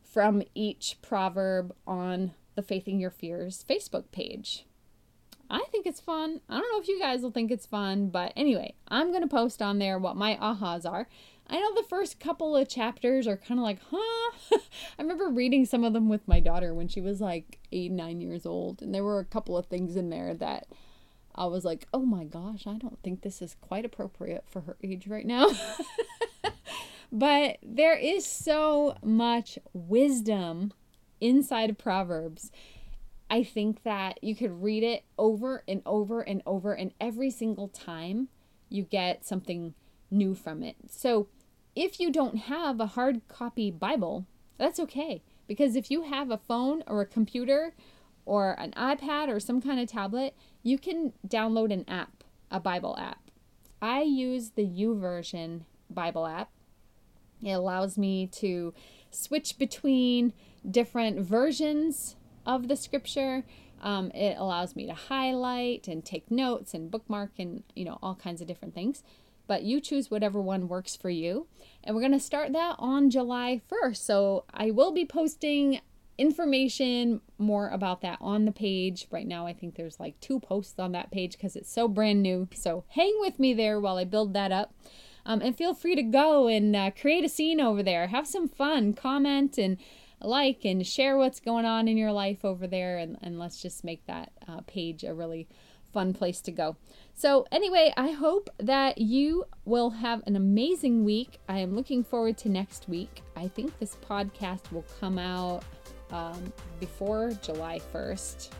from 0.00 0.44
each 0.54 0.98
proverb 1.02 1.74
on 1.84 2.32
the 2.54 2.62
Faith 2.62 2.86
in 2.86 3.00
Your 3.00 3.10
Fears 3.10 3.64
Facebook 3.68 4.12
page. 4.12 4.64
I 5.50 5.64
think 5.72 5.86
it's 5.86 6.00
fun. 6.00 6.40
I 6.48 6.58
don't 6.58 6.72
know 6.72 6.80
if 6.80 6.88
you 6.88 7.00
guys 7.00 7.22
will 7.22 7.32
think 7.32 7.50
it's 7.50 7.66
fun, 7.66 8.10
but 8.10 8.32
anyway, 8.36 8.74
I'm 8.86 9.10
going 9.10 9.22
to 9.22 9.28
post 9.28 9.60
on 9.60 9.80
there 9.80 9.98
what 9.98 10.16
my 10.16 10.36
ahas 10.36 10.88
are. 10.88 11.08
I 11.48 11.60
know 11.60 11.74
the 11.74 11.88
first 11.88 12.18
couple 12.18 12.56
of 12.56 12.68
chapters 12.68 13.26
are 13.26 13.36
kind 13.36 13.60
of 13.60 13.64
like, 13.64 13.80
huh? 13.90 14.30
I 14.98 15.02
remember 15.02 15.28
reading 15.28 15.64
some 15.64 15.84
of 15.84 15.92
them 15.92 16.08
with 16.08 16.26
my 16.26 16.40
daughter 16.40 16.74
when 16.74 16.88
she 16.88 17.00
was 17.00 17.20
like 17.20 17.58
eight, 17.70 17.92
nine 17.92 18.20
years 18.20 18.46
old, 18.46 18.82
and 18.82 18.94
there 18.94 19.04
were 19.04 19.20
a 19.20 19.24
couple 19.24 19.56
of 19.56 19.66
things 19.66 19.96
in 19.96 20.10
there 20.10 20.34
that 20.34 20.66
I 21.34 21.46
was 21.46 21.64
like, 21.64 21.86
oh 21.92 22.04
my 22.04 22.24
gosh, 22.24 22.66
I 22.66 22.78
don't 22.78 23.00
think 23.02 23.22
this 23.22 23.40
is 23.40 23.56
quite 23.60 23.84
appropriate 23.84 24.44
for 24.48 24.62
her 24.62 24.76
age 24.82 25.06
right 25.06 25.26
now. 25.26 25.50
but 27.12 27.58
there 27.62 27.96
is 27.96 28.26
so 28.26 28.96
much 29.02 29.58
wisdom 29.72 30.72
inside 31.20 31.70
of 31.70 31.78
Proverbs. 31.78 32.50
I 33.30 33.42
think 33.42 33.82
that 33.84 34.22
you 34.22 34.34
could 34.34 34.62
read 34.62 34.82
it 34.82 35.04
over 35.18 35.62
and 35.68 35.82
over 35.84 36.22
and 36.22 36.42
over, 36.46 36.72
and 36.72 36.92
every 37.00 37.30
single 37.30 37.68
time 37.68 38.28
you 38.68 38.82
get 38.82 39.24
something 39.24 39.74
new 40.10 40.34
from 40.34 40.62
it. 40.62 40.76
So 40.88 41.28
if 41.76 42.00
you 42.00 42.10
don't 42.10 42.36
have 42.38 42.80
a 42.80 42.86
hard 42.86 43.28
copy 43.28 43.70
Bible, 43.70 44.26
that's 44.58 44.80
okay. 44.80 45.22
Because 45.46 45.76
if 45.76 45.90
you 45.90 46.02
have 46.02 46.30
a 46.30 46.38
phone 46.38 46.82
or 46.86 47.02
a 47.02 47.06
computer 47.06 47.74
or 48.24 48.52
an 48.58 48.72
iPad 48.72 49.28
or 49.28 49.38
some 49.38 49.60
kind 49.60 49.78
of 49.78 49.86
tablet, 49.86 50.34
you 50.62 50.78
can 50.78 51.12
download 51.28 51.72
an 51.72 51.84
app, 51.86 52.24
a 52.50 52.58
Bible 52.58 52.96
app. 52.98 53.30
I 53.80 54.02
use 54.02 54.50
the 54.50 54.66
YouVersion 54.66 55.60
Bible 55.90 56.26
app. 56.26 56.50
It 57.42 57.52
allows 57.52 57.98
me 57.98 58.26
to 58.28 58.72
switch 59.10 59.58
between 59.58 60.32
different 60.68 61.20
versions 61.20 62.16
of 62.46 62.68
the 62.68 62.76
scripture. 62.76 63.44
Um, 63.82 64.10
it 64.12 64.36
allows 64.38 64.74
me 64.74 64.86
to 64.86 64.94
highlight 64.94 65.86
and 65.86 66.02
take 66.02 66.30
notes 66.30 66.72
and 66.72 66.90
bookmark 66.90 67.32
and 67.38 67.62
you 67.74 67.84
know 67.84 67.98
all 68.02 68.14
kinds 68.14 68.40
of 68.40 68.46
different 68.46 68.74
things 68.74 69.02
but 69.46 69.62
you 69.62 69.80
choose 69.80 70.10
whatever 70.10 70.40
one 70.40 70.68
works 70.68 70.96
for 70.96 71.10
you. 71.10 71.46
And 71.84 71.94
we're 71.94 72.02
going 72.02 72.12
to 72.12 72.20
start 72.20 72.52
that 72.52 72.76
on 72.78 73.10
July 73.10 73.62
1st. 73.70 73.96
So 73.98 74.44
I 74.52 74.70
will 74.70 74.92
be 74.92 75.04
posting 75.04 75.80
information 76.18 77.20
more 77.38 77.68
about 77.68 78.00
that 78.00 78.18
on 78.20 78.44
the 78.44 78.52
page. 78.52 79.06
Right 79.10 79.26
now, 79.26 79.46
I 79.46 79.52
think 79.52 79.74
there's 79.74 80.00
like 80.00 80.18
two 80.20 80.40
posts 80.40 80.78
on 80.78 80.92
that 80.92 81.10
page 81.10 81.32
because 81.32 81.56
it's 81.56 81.72
so 81.72 81.88
brand 81.88 82.22
new. 82.22 82.48
So 82.54 82.84
hang 82.88 83.14
with 83.20 83.38
me 83.38 83.54
there 83.54 83.80
while 83.80 83.96
I 83.96 84.04
build 84.04 84.32
that 84.34 84.52
up. 84.52 84.74
Um, 85.24 85.40
and 85.42 85.56
feel 85.56 85.74
free 85.74 85.96
to 85.96 86.02
go 86.02 86.46
and 86.46 86.74
uh, 86.74 86.90
create 86.92 87.24
a 87.24 87.28
scene 87.28 87.60
over 87.60 87.82
there. 87.82 88.06
Have 88.06 88.28
some 88.28 88.48
fun, 88.48 88.94
comment 88.94 89.58
and 89.58 89.76
like 90.22 90.64
and 90.64 90.86
share 90.86 91.18
what's 91.18 91.40
going 91.40 91.64
on 91.64 91.88
in 91.88 91.96
your 91.96 92.12
life 92.12 92.44
over 92.44 92.66
there. 92.66 92.96
And, 92.96 93.18
and 93.20 93.38
let's 93.38 93.60
just 93.60 93.84
make 93.84 94.06
that 94.06 94.32
uh, 94.48 94.60
page 94.66 95.04
a 95.04 95.12
really 95.12 95.48
fun 95.96 96.12
place 96.12 96.42
to 96.42 96.52
go. 96.52 96.76
So, 97.14 97.46
anyway, 97.50 97.90
I 97.96 98.10
hope 98.10 98.50
that 98.58 98.98
you 98.98 99.46
will 99.64 99.88
have 99.88 100.22
an 100.26 100.36
amazing 100.36 101.06
week. 101.06 101.38
I 101.48 101.60
am 101.60 101.74
looking 101.74 102.04
forward 102.04 102.36
to 102.38 102.50
next 102.50 102.86
week. 102.86 103.22
I 103.34 103.48
think 103.48 103.78
this 103.78 103.96
podcast 104.06 104.70
will 104.72 104.84
come 105.00 105.18
out 105.18 105.64
um, 106.10 106.52
before 106.80 107.32
July 107.40 107.80
1st. 107.94 108.50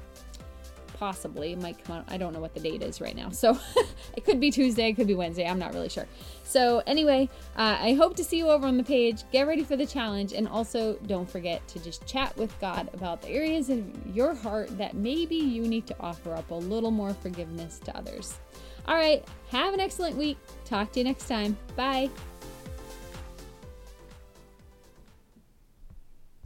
Possibly. 0.99 1.53
It 1.53 1.61
might 1.61 1.83
come 1.83 1.99
out. 1.99 2.05
I 2.09 2.17
don't 2.17 2.33
know 2.33 2.41
what 2.41 2.55
the 2.55 2.61
date 2.61 2.83
is 2.83 3.01
right 3.01 3.17
now. 3.17 3.31
So 3.31 3.59
it 4.17 4.25
could 4.25 4.41
be 4.41 4.51
Tuesday, 4.51 4.89
it 4.89 4.95
could 4.95 5.07
be 5.07 5.15
Wednesday. 5.15 5.47
I'm 5.47 5.59
not 5.59 5.73
really 5.73 5.89
sure. 5.89 6.07
So, 6.45 6.83
anyway, 6.87 7.29
uh, 7.57 7.77
I 7.81 7.95
hope 7.95 8.15
to 8.17 8.25
see 8.25 8.39
you 8.39 8.49
over 8.49 8.67
on 8.67 8.77
the 8.77 8.85
page. 8.85 9.25
Get 9.33 9.49
ready 9.49 9.65
for 9.65 9.77
the 9.77 9.87
challenge. 9.87 10.33
And 10.33 10.47
also, 10.47 10.95
don't 11.07 11.29
forget 11.29 11.67
to 11.69 11.79
just 11.81 12.07
chat 12.07 12.37
with 12.37 12.59
God 12.61 12.89
about 12.95 13.21
the 13.21 13.29
areas 13.31 13.69
of 13.69 13.85
your 14.15 14.35
heart 14.35 14.77
that 14.79 14.95
maybe 14.95 15.37
you 15.37 15.63
need 15.63 15.87
to 15.89 15.97
offer 15.99 16.35
up 16.35 16.51
a 16.51 16.55
little 16.55 16.93
more 16.93 17.15
forgiveness 17.15 17.81
to 17.81 17.97
others. 17.97 18.39
All 18.87 18.95
right, 18.95 19.27
have 19.51 19.75
an 19.75 19.81
excellent 19.81 20.17
week. 20.17 20.39
Talk 20.65 20.93
to 20.93 21.01
you 21.01 21.05
next 21.05 21.27
time. 21.27 21.57
Bye. 21.75 22.11